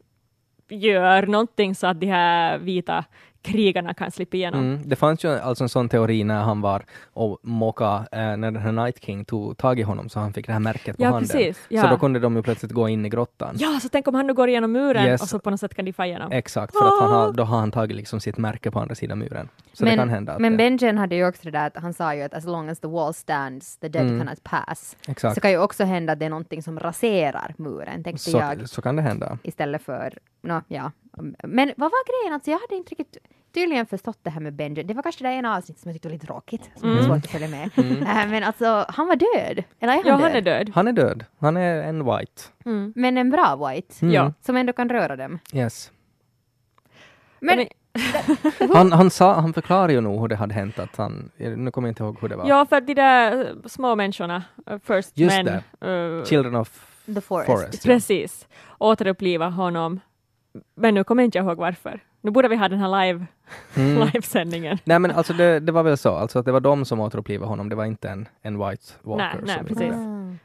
[0.68, 3.04] gör någonting så att de här vita
[3.46, 4.60] krigarna kan slippa igenom.
[4.60, 4.88] Mm.
[4.88, 8.56] Det fanns ju alltså en sån teori när han var och mocka, eh, när den
[8.56, 11.10] här Night King tog tag i honom så han fick det här märket på Ja,
[11.10, 11.28] handen.
[11.28, 11.56] precis.
[11.56, 11.90] Så Ja.
[11.90, 13.54] då kunde de ju plötsligt gå in i grottan.
[13.58, 15.22] Ja, så tänk om han nu går igenom muren Yes.
[15.22, 16.32] och så på något sätt kan de få igenom.
[16.32, 17.16] Exakt, för att han Ah!
[17.26, 19.48] har, då har han tagit liksom sitt märke på andra sidan muren.
[19.72, 20.36] Så det kan hända.
[20.38, 22.68] Men det, Benjen hade ju också det där att han sa ju att as long
[22.68, 24.18] as the wall stands, the dead Mm.
[24.18, 24.96] cannot pass.
[25.08, 25.34] exakt.
[25.34, 28.68] Så kan ju också hända att det är någonting som raserar muren, tänkte Så, jag.
[28.68, 29.38] så kan det hända.
[29.42, 30.92] Istället för, no, ja.
[31.42, 32.34] Men vad var grejen?
[32.34, 33.16] Alltså jag hade inte riktigt
[33.60, 34.86] tydligen förstått det här med Benjen.
[34.86, 36.98] Det var kanske det ena avsnittet som jag tyckte var lite tråkigt, som Mm.
[36.98, 37.70] var svårt att följa med.
[37.78, 39.64] Äh, men alltså, han var död.
[39.80, 40.20] Eller är han Ja, död?
[40.22, 40.70] han är död.
[40.74, 41.24] Han är död.
[41.38, 42.42] Han är en white.
[42.64, 42.92] Mm.
[42.96, 44.14] Men en bra white, Mm.
[44.14, 44.32] Ja.
[44.40, 45.38] som ändå kan röra dem.
[45.52, 45.90] Yes.
[47.40, 47.66] Men, Men-
[48.74, 50.78] Han, han, sa, han förklarar ju nog hur det hade hänt.
[50.78, 52.48] Att han, nu kommer jag inte ihåg hur det var.
[52.48, 55.48] Ja, för att de där eh, små människorna, eh, First Just Men,
[56.18, 57.46] eh, Children of The Forest.
[57.46, 57.84] Forest.
[57.86, 57.92] ja.
[57.92, 58.46] precis,
[58.78, 60.00] återuppliva honom.
[60.74, 62.00] Men nu kommer jag inte ihåg varför.
[62.20, 63.26] Nu borde vi ha den här live,
[63.76, 64.08] Mm.
[64.14, 64.78] livesändningen.
[64.84, 67.48] Nej men alltså det, det var väl så, alltså att det var de som återupplivade
[67.48, 69.40] honom, det var inte en, en white walker.
[69.42, 69.92] Nej, nej, precis.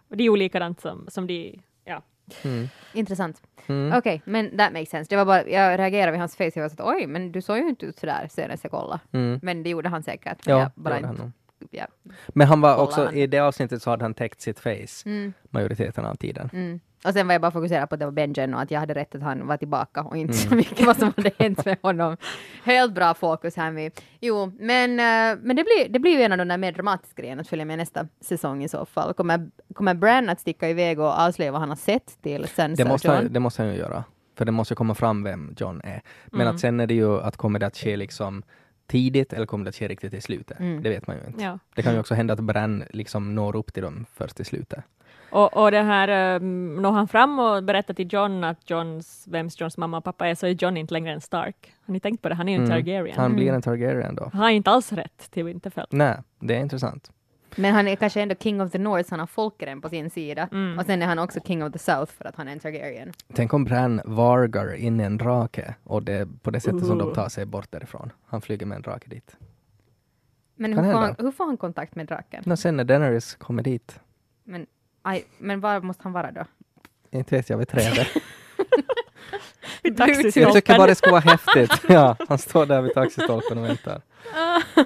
[0.10, 1.60] Och det är ju likadant som, som de...
[1.86, 2.02] Ja.
[2.44, 2.68] Mm.
[2.94, 3.42] intressant.
[3.68, 3.98] Mm.
[3.98, 5.10] Okej, men that makes sense.
[5.10, 7.32] Det var bara, jag reagerade vid hans face och jag var så att oj, men
[7.32, 9.00] du såg ju inte ut sådär senast jag kollade.
[9.12, 9.40] Mm.
[9.44, 10.46] Men det gjorde han säkert.
[10.46, 11.86] Men Ja, jag det bara gjorde han inte, ja.
[12.28, 13.16] Men han var också, han.
[13.16, 16.80] i det avsnittet så hade han täckt sitt face Mm, majoriteten av tiden.
[17.04, 17.10] Mm.
[17.10, 18.94] Och sen var jag bara fokuserad på att det var Benjen och att jag hade
[18.94, 22.18] rätt att han var tillbaka och inte så mycket vad som hade hänt med honom.
[22.64, 23.92] Helt bra fokus här med.
[24.20, 27.22] Jo, men, eh, men det, blir, det blir ju en av de där mer dramatiska
[27.22, 29.14] grejerna att följa med nästa säsong i så fall.
[29.14, 32.90] Kommer, kommer Bran att sticka iväg och avslöja vad han har sett till Sansa Det
[32.90, 34.04] måste, han, det måste han ju göra.
[34.36, 36.02] För det måste komma fram vem John är.
[36.26, 38.44] Men att sen är det ju att kommer det att ske liksom
[38.88, 40.60] tidigt eller kommer det att ske riktigt i slutet?
[40.60, 40.84] Mm.
[40.84, 41.44] Det vet man ju inte.
[41.44, 41.60] Ja.
[41.76, 44.84] Det kan ju också hända att Bran liksom når upp till dem först i slutet.
[45.32, 49.62] Och, och det här, um, når han fram och berättar till John att Johns, vems
[49.62, 51.74] Johns mamma och pappa är, så är John inte längre en Stark.
[51.86, 52.36] Har ni tänkt på det?
[52.36, 52.78] Han är ju en Mm.
[52.84, 53.18] Targaryen.
[53.18, 54.30] Han blir en Targaryen då.
[54.34, 55.88] Han har inte alls rätt till Winterfell.
[55.90, 57.12] Nej, det är intressant.
[57.56, 60.10] Men han är kanske ändå King of the North, så han har folkeren på sin
[60.10, 60.50] sida.
[60.52, 60.80] Mm.
[60.80, 63.14] Och sen är han också King of the South för att han är en Targaryen.
[63.34, 67.08] Tänk om Bran vargar in i en drake och det på det sättet som de
[67.08, 67.14] Uh.
[67.14, 68.12] tar sig bort därifrån.
[68.26, 69.38] Han flyger med en drake dit.
[70.56, 72.52] Men hur får, han, hur får han kontakt med draken?
[72.52, 74.00] Och sen när Daenerys kommer dit,
[74.44, 74.66] Men,
[75.02, 76.46] aj, men var måste han vara då?
[77.12, 78.08] inte vet jag, vid trädet.
[79.84, 80.00] Vid
[80.36, 81.72] Jag tycker bara det ska vara häftigt.
[81.90, 84.02] Ja, han står där vid taxistolpen och väntar.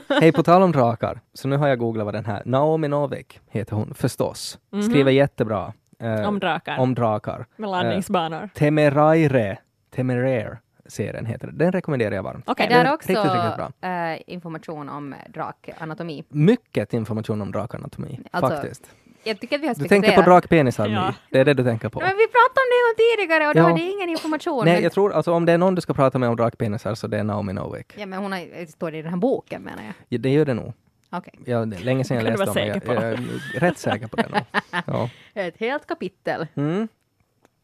[0.21, 3.39] Hej, på tal om drakar, så nu har jag googlat vad den här, Naomi Novik
[3.49, 4.59] heter hon förstås.
[4.89, 5.73] Skriver jättebra.
[5.99, 6.77] eh, Om drakar.
[6.77, 7.45] Om drakar.
[7.55, 8.49] Med landningsbanor.
[8.53, 9.57] Temeraire,
[9.95, 11.53] Temeraire serien heter det.
[11.53, 12.49] Den rekommenderar jag varmt.
[12.49, 13.89] Är där den är också riktigt, riktigt bra.
[13.89, 16.23] eh, information om drakanatomi?
[16.29, 18.89] Mycket information om drakanatomi, Alltså, faktiskt.
[19.25, 21.13] Jag tycker att vi har Du tänker på drakpenisar Ja.
[21.29, 21.99] Det är det du tänker på.
[21.99, 23.63] Men vi pratade om det tidigare och då Ja.
[23.63, 24.65] var det ingen information.
[24.65, 26.95] Nej, men, jag tror alltså om det är någon du ska prata med om drakpenisar
[26.95, 27.93] så det är Naomi Novik.
[27.97, 29.93] ja, men hon har, står det i den här boken menar jag.
[30.09, 30.73] Ja, det gör det nog.
[31.09, 31.33] Okej.
[31.45, 32.65] Ja, det länge sedan jag läste om det.
[32.65, 33.19] Jag, jag är
[33.59, 34.41] rätt säker på det nog.
[34.87, 35.09] Ja.
[35.33, 36.47] Ett helt kapitel.
[36.55, 36.87] Mm.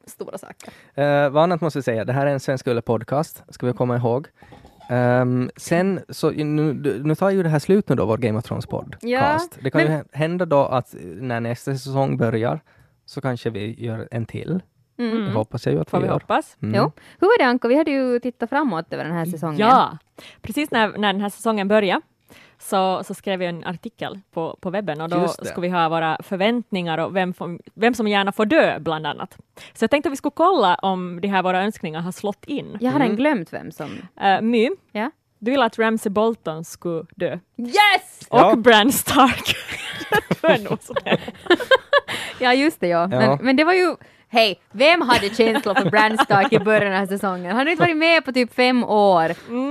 [0.05, 0.74] Stora saker.
[0.97, 3.97] Uh, vad annat måste jag säga, det här är en Svensk podcast, ska vi komma
[3.97, 4.28] ihåg.
[4.91, 6.73] Ehm, sen, så nu,
[7.03, 9.03] nu tar ju det här slut nu då, vår Game of Thrones podcast.
[9.03, 12.59] Ja, det kan men- ju hända då att när nästa säsong börjar
[13.05, 14.59] så kanske vi gör en till.
[14.99, 15.25] Mm.
[15.25, 16.13] Det hoppas jag ju att Får vi vi gör.
[16.13, 16.57] hoppas.
[16.61, 16.75] Mm.
[16.75, 16.91] Jo.
[17.19, 17.67] Hur är det Anko?
[17.67, 19.59] Vi hade ju tittat framåt över den här säsongen.
[19.59, 19.97] Ja,
[20.41, 22.01] precis när, när den här säsongen började
[22.59, 26.17] så, så skrev jag en artikel på, på webben och då skulle vi ha våra
[26.23, 27.34] förväntningar och vem,
[27.73, 29.38] vem som gärna får dö bland annat.
[29.73, 32.77] Så jag tänkte att vi skulle kolla om de här våra önskningar har slått in.
[32.82, 33.01] Jag har Mm.
[33.01, 33.89] redan glömt vem som...
[34.23, 35.11] Uh, My, Ja.
[35.39, 38.27] du vill att Ramsey Bolton skulle dö Yes!
[38.29, 38.55] och Ja.
[38.55, 39.55] Bran Stark.
[42.39, 43.07] Ja, just det ja.
[43.07, 43.39] Men, Ja.
[43.41, 43.95] men det var ju...
[44.34, 47.45] Hej, vem hade känslor för Bran Stark i början av säsongen?
[47.45, 49.29] Han har inte varit med på typ fem år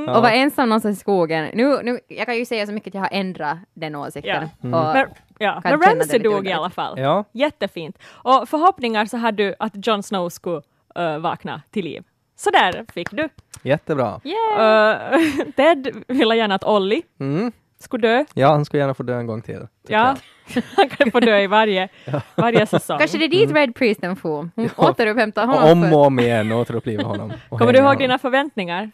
[0.08, 1.50] och var ensam någonstans i skogen.
[1.54, 4.48] Nu, nu, jag kan ju säga så mycket att jag har ändrat den åsikten.
[4.60, 4.88] Ja.
[4.90, 5.06] Och, Men,
[5.38, 5.60] ja.
[5.64, 6.98] Men Ramsey dog i alla fall.
[6.98, 7.24] Ja.
[7.32, 7.98] Jättefint.
[8.08, 10.62] Och förhoppningar så hade du att Jon Snow skulle
[10.98, 12.02] uh, vakna till liv.
[12.36, 13.28] Så där fick du.
[13.62, 14.20] Jättebra.
[14.24, 15.14] yeah.
[15.20, 17.52] Uh, Ted ville gärna att Olli Mm.
[17.80, 18.24] Skulle dö.
[18.34, 19.66] Ja, han skulle gärna få dö en gång till.
[19.88, 20.16] Ja,
[20.76, 21.88] han kan få dö i varje,
[22.34, 22.98] varje säsong.
[22.98, 24.48] Kanske det är dit Red Priesten for.
[24.56, 25.64] Hon återupphämtar honom.
[25.64, 27.32] Och om för- och om igen återuppliva honom.
[27.48, 27.98] och Kommer du ihåg honom.
[28.02, 28.90] dina förväntningar?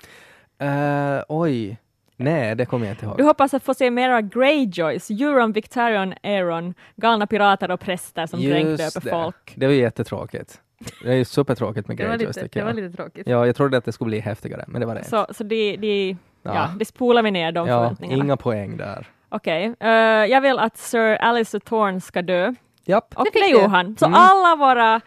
[0.58, 1.78] Eh, oj.
[2.18, 3.16] Nej, det kommer jag inte ihåg.
[3.16, 8.40] Du hoppas att få se mera Greyjoys, Euron, Victarion, Aeron, galna pirater och präster som
[8.40, 9.10] dränkdöper det.
[9.10, 9.52] folk.
[9.56, 10.60] Det var jättetråkigt.
[11.02, 12.76] Det är ju supertråkigt med Det var, Greyjoys lite, det var jag.
[12.76, 13.26] lite tråkigt.
[13.26, 15.10] Ja, jag trodde att det skulle bli häftigare, men det var det inte.
[15.10, 16.16] Så, så de, de,
[16.46, 16.54] ja.
[16.54, 16.68] Ja.
[16.78, 18.24] de spolar vi ner de Ja, förväntningarna.
[18.24, 19.06] inga poäng där.
[19.28, 19.88] Okej, eh,
[20.26, 22.54] jag vill att Sir Alistair Thorne ska dö.
[22.84, 23.96] Japp, Och Det det gjorde han.
[23.96, 24.20] Så Mm.
[24.20, 25.00] alla våra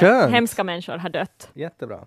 [0.00, 0.32] skönt.
[0.34, 1.50] hemska människor har dött.
[1.54, 1.98] jättebra.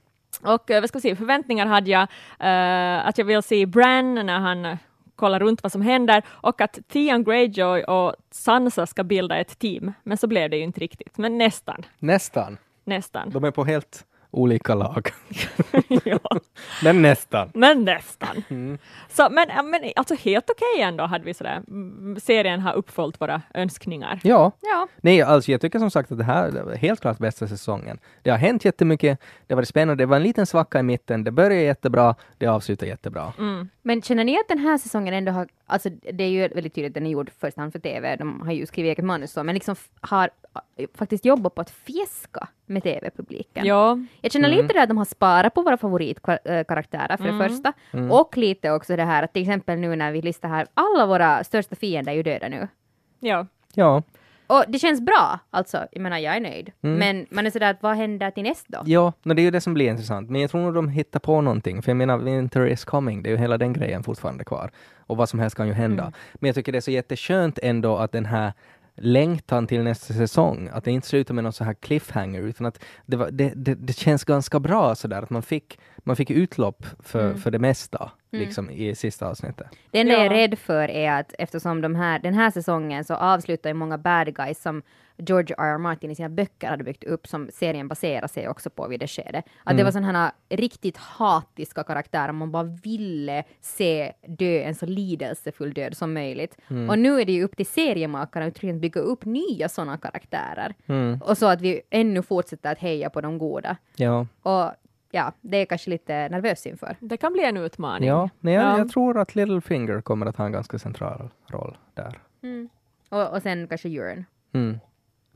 [0.44, 2.02] Och eh, vad ska vi se, förväntningar hade jag
[2.40, 4.78] eh, att jag vill se Bran när han
[5.16, 9.94] kollar runt vad som händer och att Theon Greyjoy och Sansa ska bilda ett team.
[10.04, 11.86] Men så blev det ju inte riktigt, men nästan.
[12.00, 12.58] Nästan.
[12.84, 13.30] Nästan.
[13.30, 14.06] De är på helt
[14.36, 15.10] olika lag.
[16.04, 16.20] ja,
[16.84, 17.52] Men nästan.
[17.54, 18.44] men nästan.
[18.50, 18.78] Mm.
[19.10, 21.62] Så, men, men alltså helt okej ändå hade vi sådär.
[21.68, 24.20] Mm, Serien har uppfyllt våra önskningar.
[24.24, 24.88] Ja, Ja.
[25.02, 28.00] nej alltså jag tycker som sagt att det här var helt klart bästa säsongen.
[28.22, 31.32] Det har hänt jättemycket, det varit spännande, det var en liten svacka i mitten, det
[31.32, 33.34] började jättebra, det avslutar jättebra.
[33.40, 33.70] Mm.
[33.88, 36.90] Men känner ni att den här säsongen ändå har, alltså det är ju väldigt tydligt
[36.92, 39.32] att den är gjord i första hand för TV, de har ju skrivit eget manus
[39.32, 40.30] så, men liksom har
[40.78, 43.66] äh, faktiskt jobbat på att fjäska med TV-publiken.
[43.66, 44.62] Ja, Jag känner Mm.
[44.62, 48.12] lite det att de har sparat på våra favoritkaraktärer för det första, Mm.
[48.12, 51.44] och lite också det här att till exempel nu när vi listar här, alla våra
[51.44, 52.68] största fiender är ju döda nu.
[53.20, 53.48] ja.
[53.78, 54.04] Ja,
[54.48, 56.72] Och det känns bra, alltså, jag menar jag är nöjd.
[56.82, 57.00] Mm.
[57.00, 58.84] Men man är sådär att vad händer till nästa då?
[58.86, 60.30] ja men det är ju det som blir intressant.
[60.30, 63.30] Men jag tror nog de hittar på någonting, för jag menar Winter is coming, det
[63.30, 64.72] är ju hela den grejen fortfarande kvar.
[65.08, 66.04] Och vad som helst kan ju hända.
[66.04, 66.14] Mm.
[66.34, 68.54] Men jag tycker det är så jätteskönt ändå att den här
[68.96, 72.84] längtan till nästa säsong, att det inte slutar med någon så här cliffhanger, utan att
[73.06, 76.86] det, var, det, det, det känns ganska bra sådär, att man fick, man fick utlopp
[77.00, 77.38] för, Mm.
[77.38, 79.68] för det mesta, liksom i sista avsnittet.
[79.92, 80.38] Det enda jag är Ja.
[80.38, 84.36] rädd för är att eftersom de här, den här säsongen så avslutar ju många bad
[84.36, 84.82] guys som
[85.18, 85.64] George R.
[85.74, 85.78] R.
[85.78, 89.08] Martin i sina böcker hade byggt upp, som serien baserar sig också på vid det
[89.08, 89.46] skedet.
[89.64, 89.78] Att Mm.
[89.78, 95.74] det var sådana här riktigt hatiska karaktärer, man bara ville se dö en så lidelsefull
[95.74, 96.58] död som möjligt.
[96.70, 96.90] Mm.
[96.90, 100.76] Och nu är det ju upp till seriemakarna att bygga upp nya sådana karaktärer.
[100.86, 101.22] Mm.
[101.22, 103.78] Och så att vi ännu fortsätter att heja på de goda.
[103.96, 104.72] Ja, Och
[105.12, 106.96] ja, det är kanske lite nervös inför.
[107.00, 108.10] Det kan bli en utmaning.
[108.10, 108.30] ja.
[108.40, 108.78] Nej, jag, Ja.
[108.78, 112.20] jag tror att Littlefinger kommer att ha en ganska central roll där.
[113.10, 114.26] Och, och sen kanske Euron.
[114.54, 114.80] Mm.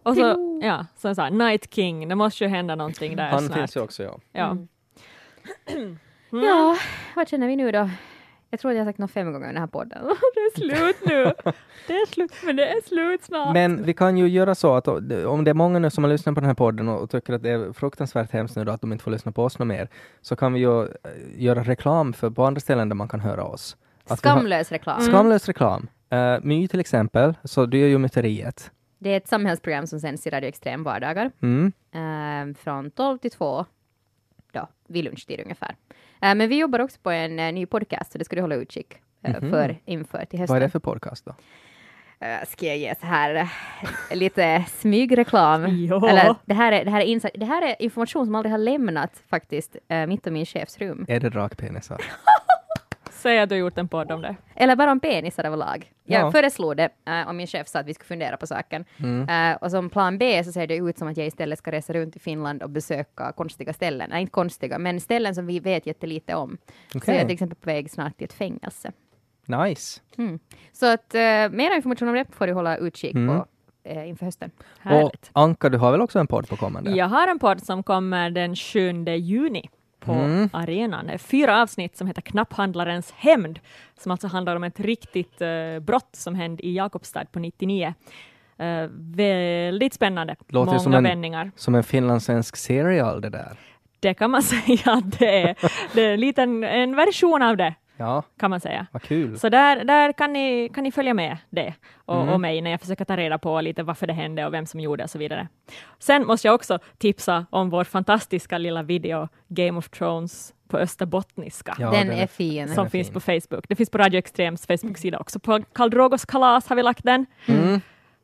[0.04, 3.58] Och så, ja, som sagt, Night King, det måste ju hända någonting där Han snart.
[3.58, 4.20] finns ju också, ja.
[4.32, 4.58] Ja.
[6.32, 6.78] Ja,
[7.16, 7.90] vad känner vi nu då?
[8.50, 10.04] Jag tror att jag har sagt något fem gånger i den här podden.
[10.34, 11.54] Det är slut nu.
[11.88, 13.54] Det är slut, men det är slut snart.
[13.54, 16.36] Men vi kan ju göra så att om det är många nu som har lyssnat
[16.36, 18.92] på den här podden och, tycker att det är fruktansvärt hemskt nu då att de
[18.92, 19.90] inte får lyssna på oss något mer,
[20.22, 20.90] så kan vi ju eh,
[21.36, 23.78] göra reklam för på andra ställen där man kan höra oss.
[24.08, 25.02] Att Skamlös reklam.
[25.02, 25.88] Skamlös reklam.
[26.14, 28.72] Uh, My till exempel, så du gör ju Myteriet.
[29.00, 31.32] Det är ett samhällsprogram som sänds i Radio Extrem vardagar.
[31.42, 31.72] Mm.
[31.92, 33.66] eh, från 12 till 2,
[34.52, 35.76] då, vid lunchtid ungefär.
[36.22, 38.56] Eh, men vi jobbar också på en eh, ny podcast, så det ska du hålla
[38.56, 39.50] utkik Mhm.
[39.52, 40.54] för inför till hösten.
[40.54, 41.36] Vad är det för podcast då?
[42.20, 43.48] Eh, ska jag ge så här eh,
[44.18, 45.66] lite smygreklam?
[45.90, 46.10] Ja.
[46.10, 49.24] Eller, det, här är, det, här är det här är information som aldrig har lämnat
[49.30, 49.76] faktiskt
[50.08, 51.06] mitt och min chefs rum.
[51.08, 52.02] Är det rakpenisar?
[53.20, 54.36] Säg att du har gjort en podd om det.
[54.56, 55.92] Eller bara om penisar överlag.
[56.06, 56.32] Jag Ja.
[56.32, 58.86] föreslog det eh, och min chef sa att vi skulle fundera på saken.
[58.98, 59.30] Mm.
[59.52, 61.94] Eh, och som plan B så ser det ut som att jag istället ska resa
[61.94, 64.10] runt i Finland och besöka konstiga ställen.
[64.10, 66.58] Nej, inte konstiga, men ställen som vi vet jättelite om.
[66.92, 67.14] Så Okej.
[67.14, 68.92] jag är till exempel på väg snart till ett fängelse.
[69.46, 70.02] Nice.
[70.18, 70.40] Mm.
[70.74, 71.20] Så att uh,
[71.58, 73.38] mer information om det får du hålla utkik Mm.
[73.40, 73.46] på
[73.84, 74.52] eh, inför hösten.
[74.80, 75.30] Härligt.
[75.34, 76.92] Och Anka, du har väl också en podd på kommande?
[76.92, 79.70] Jag har en podd som kommer den 7 juni
[80.00, 80.50] på Mm.
[80.54, 81.10] arenan.
[81.20, 83.60] Fyra avsnitt som heter Knapphandlarens hämnd,
[84.00, 87.94] som alltså handlar om ett riktigt eh, brott som hände i Jakobstad på 99.
[88.58, 90.36] Eh, väldigt spännande.
[90.48, 91.52] Låter Många som en- vändningar.
[91.56, 93.58] Som en finlandssvensk serial det där.
[94.00, 95.56] Det kan man säga att det är.
[95.94, 98.88] Det är en liten en version av det, Ja, kan man säga.
[98.92, 99.40] vad kul.
[99.40, 101.74] Så där, där kan, ni, kan ni följa med det
[102.06, 102.30] och, Mm.
[102.34, 104.80] och mig när jag försöker ta reda på lite varför det hände och vem som
[104.80, 105.48] gjorde och så vidare.
[106.00, 111.76] Sen måste jag också tipsa om vår fantastiska lilla video Game of Thrones på österbottniska.
[111.80, 112.68] Ja, den, den är fin.
[112.76, 113.14] som är finns fin.
[113.14, 113.66] på Facebook.
[113.70, 115.40] Det finns på Radio Extrems Facebook-sida också.
[115.40, 117.26] På Karl Drogos kalas har vi lagt den.
[117.48, 117.82] Mm.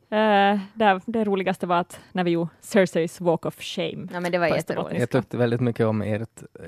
[0.09, 4.07] Eh, där, det roligaste var att när vi gjorde Cerseis Walk of Shame.
[4.13, 4.99] Ja, men det var jätteroligt.
[4.99, 6.21] Jag tyckte väldigt mycket om eh,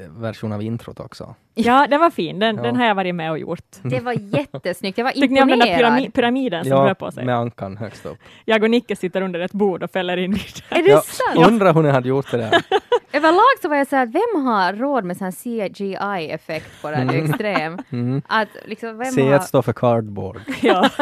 [0.09, 1.35] version av introt också.
[1.55, 2.39] Ja, den var fin.
[2.39, 2.61] Den, Ja.
[2.61, 3.65] den har jag varit med och gjort.
[3.83, 4.97] Det var jättesnyggt.
[4.97, 5.93] Jag var Tyckte ni om den där imponerad.
[5.99, 7.25] pyrami- pyramiden som rör på sig?
[7.25, 8.17] med ankan högst upp.
[8.45, 10.33] Jag och Nicke sitter under ett bord och fäller in.
[10.69, 11.47] Är det Jag sant?
[11.47, 12.61] undrar hur ni hade gjort det där.
[13.13, 17.77] Överlag så var jag så här, vem har råd med sån CGI-effekt på Radio Extrem?
[17.89, 18.21] Mm.
[18.27, 19.39] Att liksom, vem C1 har...
[19.39, 20.39] står för cardboard.
[20.61, 20.89] Ja.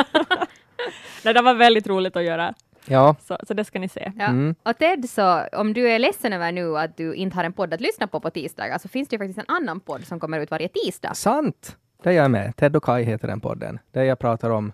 [1.25, 2.53] Nej, det var väldigt roligt att göra,
[2.88, 4.11] Ja, så, så det ska ni se.
[4.17, 4.25] Ja.
[4.25, 4.55] Mm.
[4.63, 7.73] Och Ted, så om du är ledsen över nu att du inte har en podd
[7.73, 10.39] att lyssna på på tisdagar så finns det ju faktiskt en annan podd som kommer
[10.39, 11.13] ut varje tisdag.
[11.13, 11.77] sant!
[12.03, 12.55] Där jag är med.
[12.55, 13.79] Ted och Kai heter den podden.
[13.91, 14.73] Där jag pratar om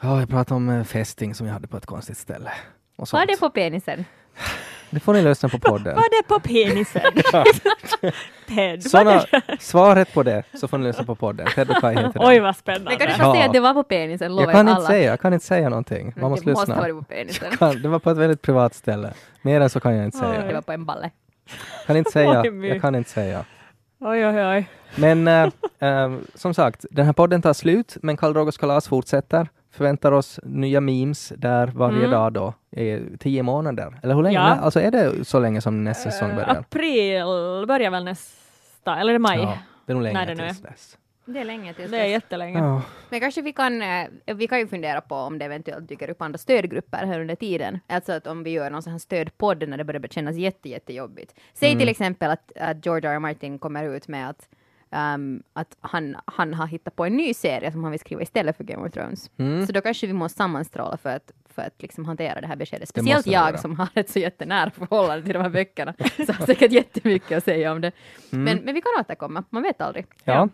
[0.00, 2.50] Ja, jag pratar om eh, fästing som jag hade på ett konstigt ställe.
[2.50, 3.22] Och Vad sånt.
[3.22, 4.04] är det på penisen?
[4.90, 5.96] Det får ni lyssna på podden.
[5.96, 7.02] Var det på penisen?
[8.48, 9.42] Ted, Såna, det?
[9.60, 11.46] svaret på det så får ni lyssna på podden.
[11.54, 12.42] Ted och Kai heter Oj, den.
[12.44, 12.90] vad spännande.
[12.90, 13.32] Men kan du Ja.
[13.34, 15.46] säga att det var på penisen, lovar Jag kan jag inte säga, jag kan inte
[15.46, 16.14] säga någonting.
[16.16, 16.82] Man måste det måste lyssna.
[16.82, 17.56] vara på penisen.
[17.56, 19.12] Kan, det var på ett väldigt privat ställe.
[19.42, 20.54] Mer än så kan jag inte Det säga.
[20.54, 21.10] var på en balle.
[21.86, 22.40] Kan inte säga.
[22.42, 22.68] Oj.
[22.68, 23.44] Jag kan inte säga.
[24.00, 24.68] Oj, oj, oj.
[24.94, 25.42] Men eh,
[25.78, 29.48] eh, som sagt, den här podden tar slut, men Karl Drogos kalas fortsätter.
[29.78, 32.10] Förväntar oss nya memes där varje Mm.
[32.10, 33.98] dag då, i tio månader.
[34.02, 34.34] Eller hur länge?
[34.36, 34.42] Ja.
[34.42, 36.56] Alltså är det så länge som nästa säsong Eh, börjar?
[36.56, 39.38] april börjar väl nästa, eller är det maj?
[39.38, 40.48] Ja, det är nog länge det nu är.
[40.48, 40.98] tills dess.
[41.24, 42.58] Det är länge tills Det är jättelänge.
[42.58, 42.82] Ja.
[43.10, 46.22] Men kanske vi kan, eh, vi kan ju fundera på om det eventuellt dyker upp
[46.22, 47.78] andra stödgrupper här under tiden.
[47.86, 51.34] Alltså att om vi gör någon sån här stödpodd när det börjar kännas jätte, jättejobbigt.
[51.54, 51.78] Säg Mm.
[51.78, 53.14] till exempel att, att George R.
[53.14, 53.18] R.
[53.18, 54.48] Martin kommer ut med att,
[54.90, 58.56] ehm, att han, han har hittat på en ny serie som han vill skriva istället
[58.56, 59.30] för Game of Thrones.
[59.36, 59.66] Mm.
[59.66, 62.80] Så då kanske vi måste sammanstråla för att, för att liksom hantera det här beskedet.
[62.94, 65.94] Det Speciellt jag som har ett så jättenära förhållande till de här böckerna.
[66.26, 67.92] Så har säkert jättemycket att säga om det.
[68.30, 70.06] Men, men vi kan återkomma, man vet aldrig.
[70.24, 70.38] Mm.
[70.38, 70.48] Ja.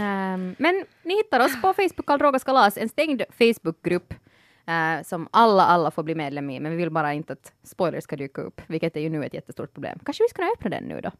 [0.00, 4.14] Ehm, men ni hittar oss på Facebook, Karl Drogas kalas, en stängd Facebookgrupp
[4.66, 8.04] eh, som alla, alla får bli medlem i, men vi vill bara inte att spoilers
[8.04, 9.98] ska dyka upp, vilket är ju nu ett jättestort problem.
[10.04, 11.10] Kanske vi ska kunna öppna den nu då?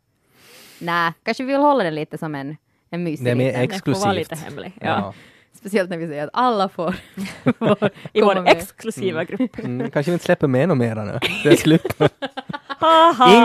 [0.83, 2.57] Nej, kanske vi vill hålla den lite som en,
[2.91, 4.31] en mysig Det är mer liten, ex- Det får vara Exklusivt.
[4.31, 4.73] lite hemlig.
[4.81, 4.87] Ja.
[4.87, 5.15] Ja.
[5.55, 6.93] speciellt när vi säger att alla får,
[7.59, 8.49] får I vår med.
[8.57, 9.59] exklusiva grupp.
[9.59, 11.19] Mm, kanske vi inte släpper med något mera nu.
[11.45, 11.95] Det är slut.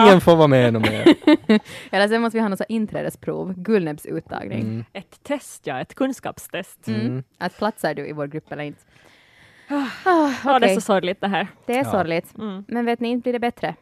[0.03, 1.15] Ingen får vara med något mer.
[1.91, 4.61] Eller sen måste vi ha något inträdesprov, Gullnäbbsuttagning.
[4.61, 4.85] Mm.
[4.93, 5.79] Ett test, ja.
[5.81, 6.87] Ett kunskapstest.
[6.87, 7.01] Mm.
[7.01, 7.23] Mm.
[7.37, 8.81] Att platsar du i vår grupp eller inte?
[9.69, 10.75] Ah, Ja, det är okej.
[10.75, 11.47] så sorgligt det här.
[11.65, 11.91] Det är Ja.
[11.91, 12.37] sorgligt.
[12.37, 12.65] Mm.
[12.67, 13.75] Men vet ni, inte blir det bättre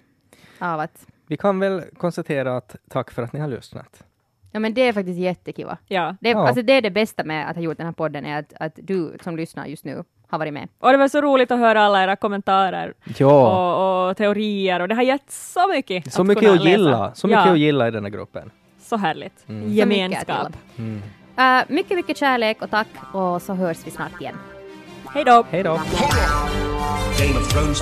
[0.59, 1.05] av att...
[1.27, 4.03] Vi kan väl konstatera att tack för att ni har lyssnat.
[4.51, 5.77] Ja men det är faktiskt jättekiva.
[5.87, 6.15] Ja.
[6.21, 6.47] Det Ja.
[6.47, 8.73] alltså, det är det bästa med att ha gjort den här podden, är att, att
[8.75, 10.67] du som lyssnar just nu har varit med.
[10.79, 14.87] Och det var så roligt att höra alla era kommentarer Ja, och, och teorier och
[14.87, 16.13] det har gett så mycket.
[16.13, 17.13] så mycket kunna att gilla.
[17.15, 18.51] Så mycket ja, att gilla i den här gruppen.
[18.79, 19.49] Så härligt.
[19.49, 19.61] Mm.
[19.61, 20.47] Så mycket att Gemenskap.
[20.75, 21.59] gilla.
[21.59, 24.35] Uh, mycket, mycket kärlek och tack och så hörs vi snart igen.
[25.13, 25.45] Hej då!
[25.49, 25.79] Hej då!
[27.19, 27.81] Game of Thrones.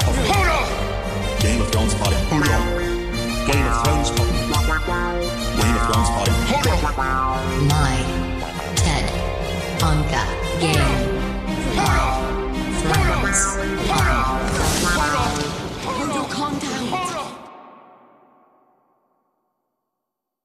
[3.45, 4.27] Game of Thrones pod.
[4.55, 5.19] Hold on.
[5.59, 6.27] Game of Thrones pod.
[6.27, 6.95] Game of Thrones pod.
[6.95, 7.67] Hold on.
[7.67, 7.99] My
[8.75, 9.05] TED
[9.79, 10.23] Anka
[10.61, 10.87] Game of
[13.13, 13.39] Thrones.
[14.95, 15.32] Hold